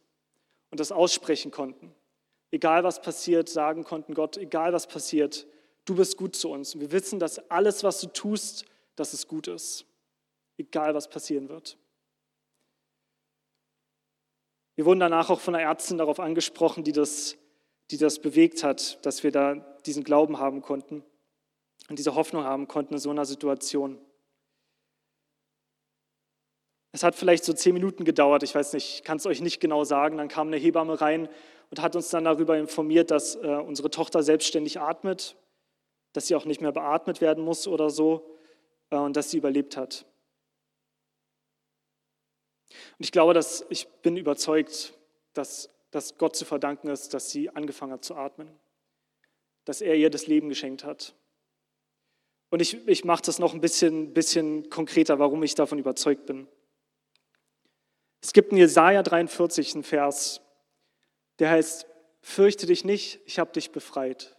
Und 0.71 0.79
das 0.79 0.93
aussprechen 0.93 1.51
konnten. 1.51 1.93
Egal 2.53 2.85
was 2.85 3.03
passiert, 3.03 3.49
sagen 3.49 3.83
konnten, 3.83 4.15
Gott, 4.15 4.37
egal 4.37 4.73
was 4.73 4.87
passiert, 4.87 5.47
du 5.85 5.95
bist 5.95 6.17
gut 6.17 6.37
zu 6.37 6.51
uns. 6.51 6.75
Und 6.75 6.81
wir 6.81 6.93
wissen, 6.93 7.19
dass 7.19 7.51
alles, 7.51 7.85
was 7.85 8.01
du 8.01 8.09
tust, 8.09 8.65
dass 8.97 9.13
es 9.13 9.27
gut 9.27 9.49
ist, 9.49 9.87
egal 10.59 10.95
was 10.95 11.09
passieren 11.09 11.49
wird. 11.49 11.79
Wir 14.77 14.87
wurden 14.87 15.01
danach 15.01 15.31
auch 15.31 15.41
von 15.41 15.55
der 15.55 15.63
Ärztin 15.63 15.99
darauf 15.99 16.21
angesprochen, 16.21 16.85
die 16.85 16.93
das, 16.93 17.37
die 17.91 17.99
das 17.99 18.19
bewegt 18.19 18.63
hat, 18.63 19.05
dass 19.05 19.23
wir 19.23 19.31
da 19.31 19.55
diesen 19.85 20.05
Glauben 20.05 20.39
haben 20.39 20.63
konnten 20.63 21.05
und 21.89 21.99
diese 21.99 22.15
Hoffnung 22.15 22.45
haben 22.45 22.69
konnten 22.69 22.95
in 22.95 23.01
so 23.01 23.11
einer 23.11 23.25
Situation. 23.25 23.99
Es 26.93 27.03
hat 27.03 27.15
vielleicht 27.15 27.45
so 27.45 27.53
zehn 27.53 27.75
Minuten 27.75 28.05
gedauert, 28.05 28.43
ich 28.43 28.55
weiß 28.55 28.73
nicht, 28.73 28.95
ich 28.97 29.03
kann 29.05 29.19
es 29.19 29.27
euch 29.27 29.41
nicht 29.41 29.61
genau 29.61 29.85
sagen. 29.85 30.17
Dann 30.17 30.29
kam 30.29 30.49
eine 30.49 30.57
Hebamme 30.57 31.01
rein 31.01 31.29
und 31.71 31.81
hat 31.81 31.95
uns 31.95 32.09
dann 32.11 32.25
darüber 32.25 32.59
informiert, 32.59 33.11
dass 33.11 33.37
äh, 33.37 33.47
unsere 33.47 33.91
Tochter 33.91 34.23
selbstständig 34.23 34.81
atmet, 34.81 35.37
dass 36.13 36.27
sie 36.27 36.35
auch 36.35 36.45
nicht 36.45 36.61
mehr 36.61 36.73
beatmet 36.73 37.21
werden 37.21 37.45
muss 37.45 37.67
oder 37.67 37.91
so 37.91 38.37
äh, 38.91 38.97
und 38.97 39.17
dass 39.17 39.31
sie 39.31 39.39
überlebt 39.39 39.77
hat. 39.77 40.05
Und 42.71 43.05
ich 43.05 43.13
glaube, 43.13 43.35
dass 43.35 43.65
ich 43.69 43.89
bin 44.03 44.17
überzeugt, 44.17 44.95
dass, 45.33 45.69
dass 45.91 46.19
Gott 46.19 46.37
zu 46.37 46.45
verdanken 46.45 46.89
ist, 46.89 47.15
dass 47.15 47.31
sie 47.31 47.51
angefangen 47.51 47.93
hat 47.93 48.05
zu 48.05 48.15
atmen, 48.15 48.51
dass 49.65 49.81
er 49.81 49.95
ihr 49.95 50.11
das 50.11 50.27
Leben 50.27 50.49
geschenkt 50.49 50.85
hat. 50.85 51.15
Und 52.51 52.61
ich, 52.61 52.87
ich 52.89 53.05
mache 53.05 53.23
das 53.23 53.39
noch 53.39 53.55
ein 53.55 53.61
bisschen, 53.61 54.13
bisschen 54.13 54.69
konkreter, 54.71 55.19
warum 55.19 55.43
ich 55.43 55.55
davon 55.55 55.79
überzeugt 55.79 56.27
bin. 56.27 56.49
Es 58.23 58.33
gibt 58.33 58.53
in 58.53 58.59
Jesaja 58.59 59.03
43 59.03 59.75
einen 59.75 59.85
Vers, 59.85 60.41
der 61.39 61.51
heißt: 61.51 61.87
Fürchte 62.21 62.67
dich 62.67 62.85
nicht, 62.85 63.21
ich 63.25 63.39
habe 63.39 63.53
dich 63.53 63.71
befreit. 63.71 64.37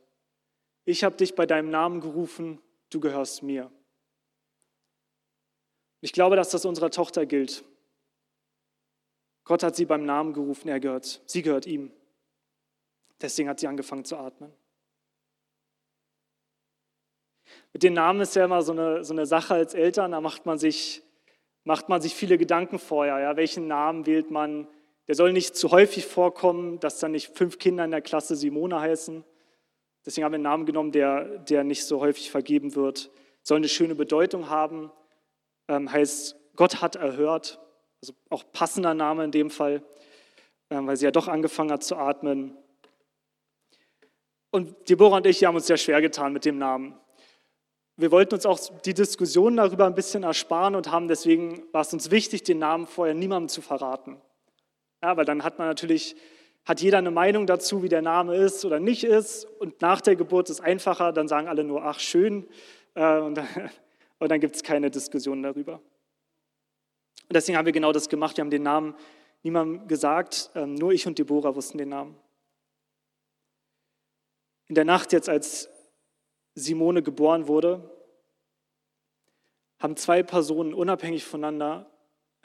Ich 0.86 1.04
habe 1.04 1.16
dich 1.16 1.36
bei 1.36 1.46
deinem 1.46 1.70
Namen 1.70 2.02
gerufen, 2.02 2.60
du 2.90 3.00
gehörst 3.00 3.44
mir. 3.44 3.72
Ich 6.02 6.14
glaube, 6.14 6.36
dass 6.36 6.50
das 6.50 6.66
unserer 6.66 6.90
Tochter 6.90 7.26
gilt. 7.26 7.64
Gott 9.44 9.64
hat 9.64 9.76
sie 9.76 9.86
beim 9.86 10.06
Namen 10.06 10.34
gerufen, 10.34 10.68
er 10.68 10.80
gehört, 10.80 11.22
sie 11.26 11.42
gehört 11.42 11.66
ihm. 11.66 11.92
Deswegen 13.22 13.50
hat 13.50 13.60
sie 13.60 13.68
angefangen 13.68 14.06
zu 14.06 14.18
atmen. 14.18 14.52
Mit 17.74 17.84
den 17.84 17.94
Namen 17.94 18.22
ist 18.22 18.36
ja 18.36 18.46
immer 18.46 18.62
so 18.62 18.72
eine, 18.72 19.04
so 19.04 19.14
eine 19.14 19.26
Sache 19.26 19.54
als 19.54 19.74
Eltern, 19.74 20.12
da 20.12 20.22
macht 20.22 20.46
man 20.46 20.58
sich 20.58 21.04
macht 21.64 21.90
man 21.90 22.02
sich 22.02 22.16
viele 22.16 22.38
Gedanken 22.38 22.80
vorher. 22.80 23.20
Ja, 23.20 23.36
welchen 23.36 23.68
Namen 23.68 24.06
wählt 24.06 24.32
man? 24.32 24.68
Der 25.08 25.16
soll 25.16 25.34
nicht 25.34 25.56
zu 25.56 25.72
häufig 25.72 26.06
vorkommen, 26.06 26.80
dass 26.80 27.00
dann 27.00 27.12
nicht 27.12 27.36
fünf 27.36 27.60
Kinder 27.60 27.86
in 27.86 27.92
der 27.92 28.02
Klasse 28.02 28.36
Simone 28.36 28.80
heißen. 28.80 29.24
Deswegen 30.06 30.26
haben 30.26 30.32
wir 30.32 30.38
einen 30.38 30.44
Namen 30.44 30.66
genommen, 30.66 30.92
der, 30.92 31.40
der 31.40 31.64
nicht 31.64 31.86
so 31.86 32.00
häufig 32.00 32.32
vergeben 32.32 32.76
wird. 32.76 33.12
Soll 33.44 33.58
eine 33.58 33.70
schöne 33.70 33.96
Bedeutung 33.96 34.50
haben. 34.50 34.92
Ähm, 35.68 35.92
heißt, 35.92 36.36
Gott 36.56 36.82
hat 36.82 36.96
erhört. 36.96 37.60
Also 38.02 38.14
auch 38.30 38.44
passender 38.52 38.94
Name 38.94 39.24
in 39.24 39.32
dem 39.32 39.50
Fall, 39.52 39.84
ähm, 40.70 40.88
weil 40.88 40.98
sie 40.98 41.06
ja 41.06 41.12
doch 41.12 41.28
angefangen 41.28 41.72
hat 41.72 41.84
zu 41.84 41.96
atmen. 41.96 42.58
Und 44.50 44.90
Deborah 44.90 45.18
und 45.18 45.28
ich 45.28 45.44
haben 45.44 45.56
uns 45.56 45.68
sehr 45.68 45.78
schwer 45.78 46.02
getan 46.02 46.34
mit 46.34 46.46
dem 46.46 46.58
Namen 46.58 47.00
wir 48.02 48.12
wollten 48.12 48.34
uns 48.34 48.46
auch 48.46 48.60
die 48.82 48.94
Diskussion 48.94 49.58
darüber 49.58 49.86
ein 49.86 49.96
bisschen 49.96 50.24
ersparen 50.24 50.76
und 50.76 50.92
haben 50.92 51.08
deswegen, 51.08 51.64
war 51.72 51.82
es 51.82 51.94
uns 51.94 52.10
wichtig, 52.10 52.44
den 52.44 52.60
Namen 52.60 52.88
vorher 52.88 53.14
niemandem 53.14 53.50
zu 53.50 53.62
verraten. 53.62 54.20
Ja, 55.04 55.18
weil 55.18 55.26
dann 55.26 55.44
hat 55.44 55.60
man 55.60 55.68
natürlich, 55.68 56.16
hat 56.66 56.82
jeder 56.82 57.00
eine 57.00 57.12
Meinung 57.12 57.48
dazu, 57.48 57.84
wie 57.84 57.90
der 57.90 58.02
Name 58.02 58.36
ist 58.36 58.64
oder 58.66 58.80
nicht 58.80 59.04
ist. 59.04 59.46
Und 59.60 59.82
nach 59.82 60.02
der 60.02 60.16
Geburt 60.16 60.50
ist 60.50 60.60
es 60.60 60.66
einfacher, 60.66 61.12
dann 61.12 61.28
sagen 61.28 61.48
alle 61.48 61.64
nur, 61.64 61.84
ach 61.84 62.00
schön. 62.00 62.48
Äh, 62.94 63.20
und 63.20 63.36
dann, 63.36 63.48
dann 64.20 64.40
gibt 64.40 64.56
es 64.56 64.64
keine 64.64 64.92
Diskussion 64.92 65.42
darüber. 65.42 65.82
Und 67.28 67.36
deswegen 67.36 67.58
haben 67.58 67.66
wir 67.66 67.74
genau 67.74 67.92
das 67.92 68.10
gemacht. 68.10 68.38
Wir 68.38 68.44
haben 68.44 68.52
den 68.52 68.64
Namen 68.64 68.96
niemandem 69.44 69.88
gesagt, 69.88 70.52
ähm, 70.56 70.76
nur 70.76 70.92
ich 70.92 71.08
und 71.08 71.18
Deborah 71.18 71.56
wussten 71.56 71.78
den 71.78 71.90
Namen. 71.90 72.16
In 74.68 74.76
der 74.76 74.86
Nacht 74.86 75.12
jetzt, 75.14 75.30
als 75.30 75.70
Simone 76.56 77.02
geboren 77.02 77.48
wurde, 77.48 77.90
haben 79.80 79.98
zwei 79.98 80.24
Personen 80.24 80.74
unabhängig 80.74 81.26
voneinander 81.26 81.90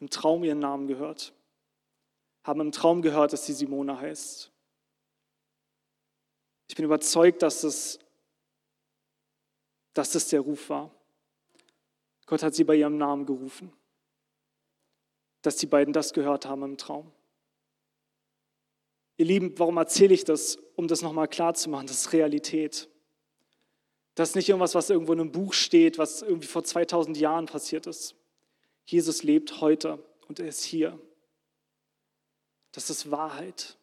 im 0.00 0.10
Traum 0.10 0.42
ihren 0.42 0.58
Namen 0.58 0.86
gehört, 0.86 1.32
haben 2.46 2.60
im 2.60 2.72
Traum 2.72 3.02
gehört, 3.02 3.32
dass 3.32 3.44
sie 3.44 3.52
Simone 3.52 4.00
heißt. 4.00 4.52
Ich 6.68 6.76
bin 6.76 6.84
überzeugt, 6.84 7.42
dass 7.42 7.64
es, 7.64 7.98
dass 9.94 10.14
es 10.14 10.28
der 10.28 10.40
Ruf 10.40 10.70
war. 10.70 10.90
Gott 12.26 12.42
hat 12.42 12.54
sie 12.54 12.64
bei 12.64 12.76
ihrem 12.76 12.98
Namen 12.98 13.26
gerufen, 13.26 13.72
dass 15.42 15.56
die 15.56 15.66
beiden 15.66 15.92
das 15.92 16.12
gehört 16.12 16.46
haben 16.46 16.62
im 16.62 16.76
Traum. 16.76 17.10
Ihr 19.16 19.26
Lieben, 19.26 19.58
warum 19.58 19.76
erzähle 19.76 20.14
ich 20.14 20.24
das? 20.24 20.56
Um 20.76 20.88
das 20.88 21.02
nochmal 21.02 21.28
klar 21.28 21.54
zu 21.54 21.70
machen, 21.70 21.86
das 21.86 21.98
ist 21.98 22.12
Realität. 22.12 22.88
Das 24.14 24.30
ist 24.30 24.34
nicht 24.36 24.48
irgendwas, 24.48 24.74
was 24.74 24.90
irgendwo 24.90 25.12
in 25.12 25.20
einem 25.20 25.32
Buch 25.32 25.52
steht, 25.52 25.98
was 25.98 26.22
irgendwie 26.22 26.48
vor 26.48 26.64
2000 26.64 27.16
Jahren 27.16 27.46
passiert 27.46 27.86
ist. 27.86 28.14
Jesus 28.84 29.22
lebt 29.22 29.60
heute 29.60 30.04
und 30.28 30.38
er 30.38 30.48
ist 30.48 30.62
hier. 30.62 30.98
Das 32.76 32.88
ist 32.88 33.10
Wahrheit. 33.10 33.76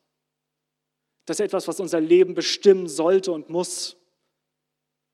Das 1.26 1.38
ist 1.38 1.46
etwas, 1.46 1.68
was 1.68 1.82
unser 1.82 2.00
Leben 2.00 2.34
bestimmen 2.34 2.88
sollte 2.88 3.34
und 3.34 3.50
muss. 3.50 3.98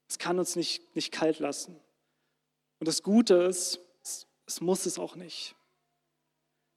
Es 0.08 0.20
kann 0.20 0.38
uns 0.38 0.56
nicht, 0.56 0.96
nicht 0.96 1.12
kalt 1.12 1.40
lassen. 1.40 1.76
Und 2.80 2.88
das 2.88 3.02
Gute 3.02 3.34
ist, 3.34 3.80
es, 4.04 4.28
es 4.46 4.62
muss 4.62 4.86
es 4.86 5.00
auch 5.00 5.16
nicht. 5.16 5.56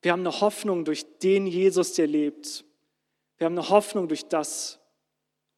Wir 0.00 0.12
haben 0.12 0.20
eine 0.20 0.40
Hoffnung 0.40 0.86
durch 0.86 1.04
den 1.18 1.46
Jesus, 1.46 1.92
der 1.92 2.06
lebt. 2.06 2.64
Wir 3.36 3.44
haben 3.44 3.58
eine 3.58 3.68
Hoffnung 3.68 4.08
durch 4.08 4.24
das, 4.24 4.80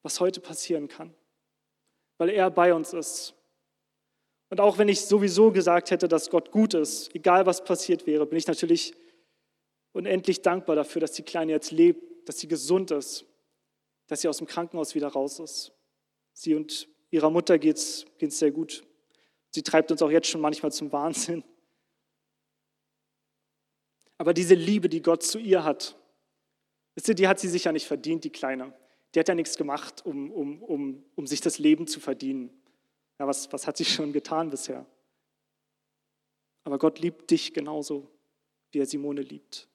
was 0.03 0.19
heute 0.19 0.41
passieren 0.41 0.89
kann 0.89 1.15
weil 2.19 2.31
er 2.31 2.51
bei 2.51 2.75
uns 2.75 2.93
ist. 2.93 3.35
Und 4.51 4.61
auch 4.61 4.79
wenn 4.79 4.89
ich 4.89 5.01
sowieso 5.01 5.51
gesagt 5.51 5.91
hätte, 5.91 6.09
dass 6.09 6.31
Gott 6.31 6.51
gut 6.51 6.75
ist, 6.75 7.15
egal 7.15 7.47
was 7.47 7.65
passiert 7.65 8.07
wäre, 8.07 8.27
bin 8.27 8.39
ich 8.39 8.47
natürlich 8.47 8.95
unendlich 9.95 10.43
dankbar 10.43 10.77
dafür, 10.77 11.01
dass 11.01 11.13
die 11.13 11.23
Kleine 11.23 11.53
jetzt 11.53 11.71
lebt, 11.71 12.29
dass 12.29 12.39
sie 12.39 12.49
gesund 12.49 12.91
ist, 12.91 13.25
dass 14.07 14.21
sie 14.21 14.29
aus 14.29 14.37
dem 14.37 14.47
Krankenhaus 14.47 14.95
wieder 14.95 15.09
raus 15.09 15.39
ist. 15.39 15.73
Sie 16.35 16.55
und 16.55 16.87
ihrer 17.11 17.31
Mutter 17.31 17.59
geht 17.59 17.79
es 17.79 18.07
sehr 18.21 18.51
gut. 18.51 18.85
Sie 19.51 19.63
treibt 19.63 19.91
uns 19.91 20.03
auch 20.03 20.11
jetzt 20.11 20.29
schon 20.29 20.43
manchmal 20.43 20.73
zum 20.73 20.93
Wahnsinn. 20.93 21.43
Aber 24.19 24.35
diese 24.35 24.55
Liebe, 24.55 24.91
die 24.91 25.01
Gott 25.01 25.23
zu 25.23 25.39
ihr 25.39 25.65
hat, 25.65 25.97
die 26.97 27.27
hat 27.27 27.41
sie 27.41 27.49
sich 27.49 27.65
ja 27.65 27.73
nicht 27.73 27.87
verdient, 27.87 28.25
die 28.25 28.31
Kleine 28.31 28.75
die 29.15 29.21
hat 29.21 29.29
ja 29.29 29.35
nichts 29.35 29.57
gemacht, 29.57 30.05
um, 30.05 30.31
um, 30.33 30.63
um, 30.63 31.05
um 31.15 31.27
sich 31.27 31.41
das 31.41 31.59
Leben 31.59 31.87
zu 31.87 32.01
verdienen. 32.01 32.51
Ja, 33.19 33.27
was, 33.27 33.53
was 33.53 33.67
hat 33.67 33.77
sie 33.77 33.85
schon 33.85 34.13
getan 34.13 34.51
bisher? 34.51 34.85
Aber 36.65 36.79
Gott 36.79 36.99
liebt 36.99 37.31
dich 37.31 37.55
genauso, 37.55 38.11
wie 38.73 38.81
er 38.81 38.87
Simone 38.87 39.21
liebt. 39.21 39.69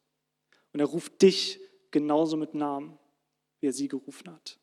Und 0.73 0.79
er 0.79 0.85
ruft 0.85 1.21
dich 1.21 1.59
genauso 1.91 2.37
mit 2.37 2.53
Namen, 2.53 2.97
wie 3.59 3.67
er 3.67 3.73
sie 3.73 3.87
gerufen 3.87 4.31
hat. 4.31 4.59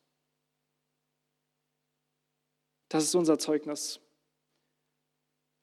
Das 2.89 3.03
ist 3.03 3.15
unser 3.15 3.37
Zeugnis. 3.37 3.99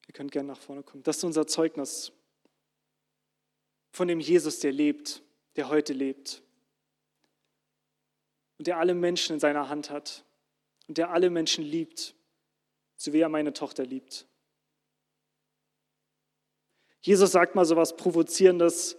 Ihr 0.07 0.13
könnt 0.13 0.33
gerne 0.33 0.49
nach 0.49 0.61
vorne 0.61 0.83
kommen. 0.83 1.03
Das 1.03 1.17
ist 1.17 1.25
unser 1.25 1.47
Zeugnis 1.47 2.13
von 3.93 4.09
dem 4.09 4.21
Jesus, 4.21 4.59
der 4.61 4.73
lebt, 4.73 5.23
der 5.57 5.69
heute 5.69 5.93
lebt 5.93 6.43
und 8.59 8.67
der 8.67 8.79
alle 8.79 8.95
Menschen 8.95 9.35
in 9.35 9.41
seiner 9.41 9.69
Hand 9.69 9.91
hat 9.91 10.25
und 10.89 10.99
der 10.99 11.11
alle 11.11 11.31
Menschen 11.31 11.65
liebt, 11.65 12.15
so 12.97 13.13
wie 13.13 13.21
er 13.21 13.29
meine 13.29 13.53
Tochter 13.53 13.85
liebt. 13.85 14.27
Jesus 17.01 17.33
sagt 17.33 17.55
mal 17.55 17.65
so 17.65 17.77
was 17.77 17.97
Provozierendes. 17.97 18.97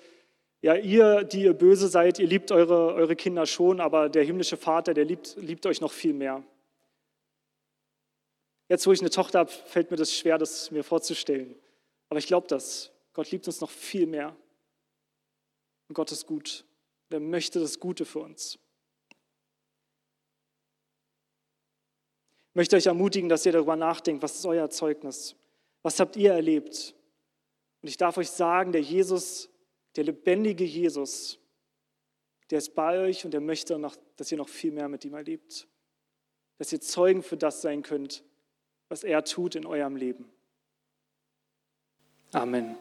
Ja, 0.65 0.73
ihr, 0.73 1.23
die 1.23 1.43
ihr 1.43 1.53
böse 1.53 1.87
seid, 1.89 2.17
ihr 2.17 2.25
liebt 2.25 2.51
eure, 2.51 2.95
eure 2.95 3.15
Kinder 3.15 3.45
schon, 3.45 3.79
aber 3.79 4.09
der 4.09 4.23
himmlische 4.23 4.57
Vater, 4.57 4.95
der 4.95 5.05
liebt, 5.05 5.35
liebt 5.35 5.63
euch 5.67 5.79
noch 5.79 5.91
viel 5.91 6.13
mehr. 6.13 6.43
Jetzt, 8.67 8.87
wo 8.87 8.91
ich 8.91 8.99
eine 8.99 9.11
Tochter 9.11 9.37
habe, 9.37 9.51
fällt 9.51 9.91
mir 9.91 9.97
das 9.97 10.11
schwer, 10.11 10.39
das 10.39 10.71
mir 10.71 10.83
vorzustellen. 10.83 11.53
Aber 12.09 12.17
ich 12.17 12.25
glaube 12.25 12.47
das. 12.47 12.91
Gott 13.13 13.29
liebt 13.29 13.45
uns 13.45 13.61
noch 13.61 13.69
viel 13.69 14.07
mehr. 14.07 14.35
Und 15.87 15.93
Gott 15.93 16.11
ist 16.11 16.25
gut. 16.25 16.65
Er 17.11 17.19
möchte 17.19 17.59
das 17.59 17.79
Gute 17.79 18.03
für 18.03 18.21
uns. 18.21 18.57
Ich 22.49 22.55
möchte 22.55 22.75
euch 22.75 22.87
ermutigen, 22.87 23.29
dass 23.29 23.45
ihr 23.45 23.51
darüber 23.51 23.75
nachdenkt, 23.75 24.23
was 24.23 24.37
ist 24.37 24.45
euer 24.47 24.67
Zeugnis? 24.71 25.35
Was 25.83 25.99
habt 25.99 26.15
ihr 26.15 26.33
erlebt? 26.33 26.95
Und 27.83 27.87
ich 27.87 27.97
darf 27.97 28.17
euch 28.17 28.31
sagen, 28.31 28.71
der 28.71 28.81
Jesus, 28.81 29.47
der 29.95 30.03
lebendige 30.03 30.63
Jesus, 30.63 31.39
der 32.49 32.59
ist 32.59 32.75
bei 32.75 32.99
euch 32.99 33.25
und 33.25 33.33
er 33.33 33.41
möchte, 33.41 33.77
noch, 33.79 33.95
dass 34.17 34.31
ihr 34.31 34.37
noch 34.37 34.49
viel 34.49 34.71
mehr 34.71 34.87
mit 34.87 35.05
ihm 35.05 35.13
erlebt. 35.13 35.67
Dass 36.57 36.71
ihr 36.71 36.81
Zeugen 36.81 37.23
für 37.23 37.37
das 37.37 37.61
sein 37.61 37.81
könnt, 37.81 38.23
was 38.87 39.03
er 39.03 39.23
tut 39.23 39.55
in 39.55 39.65
eurem 39.65 39.95
Leben. 39.95 40.31
Amen. 42.31 42.77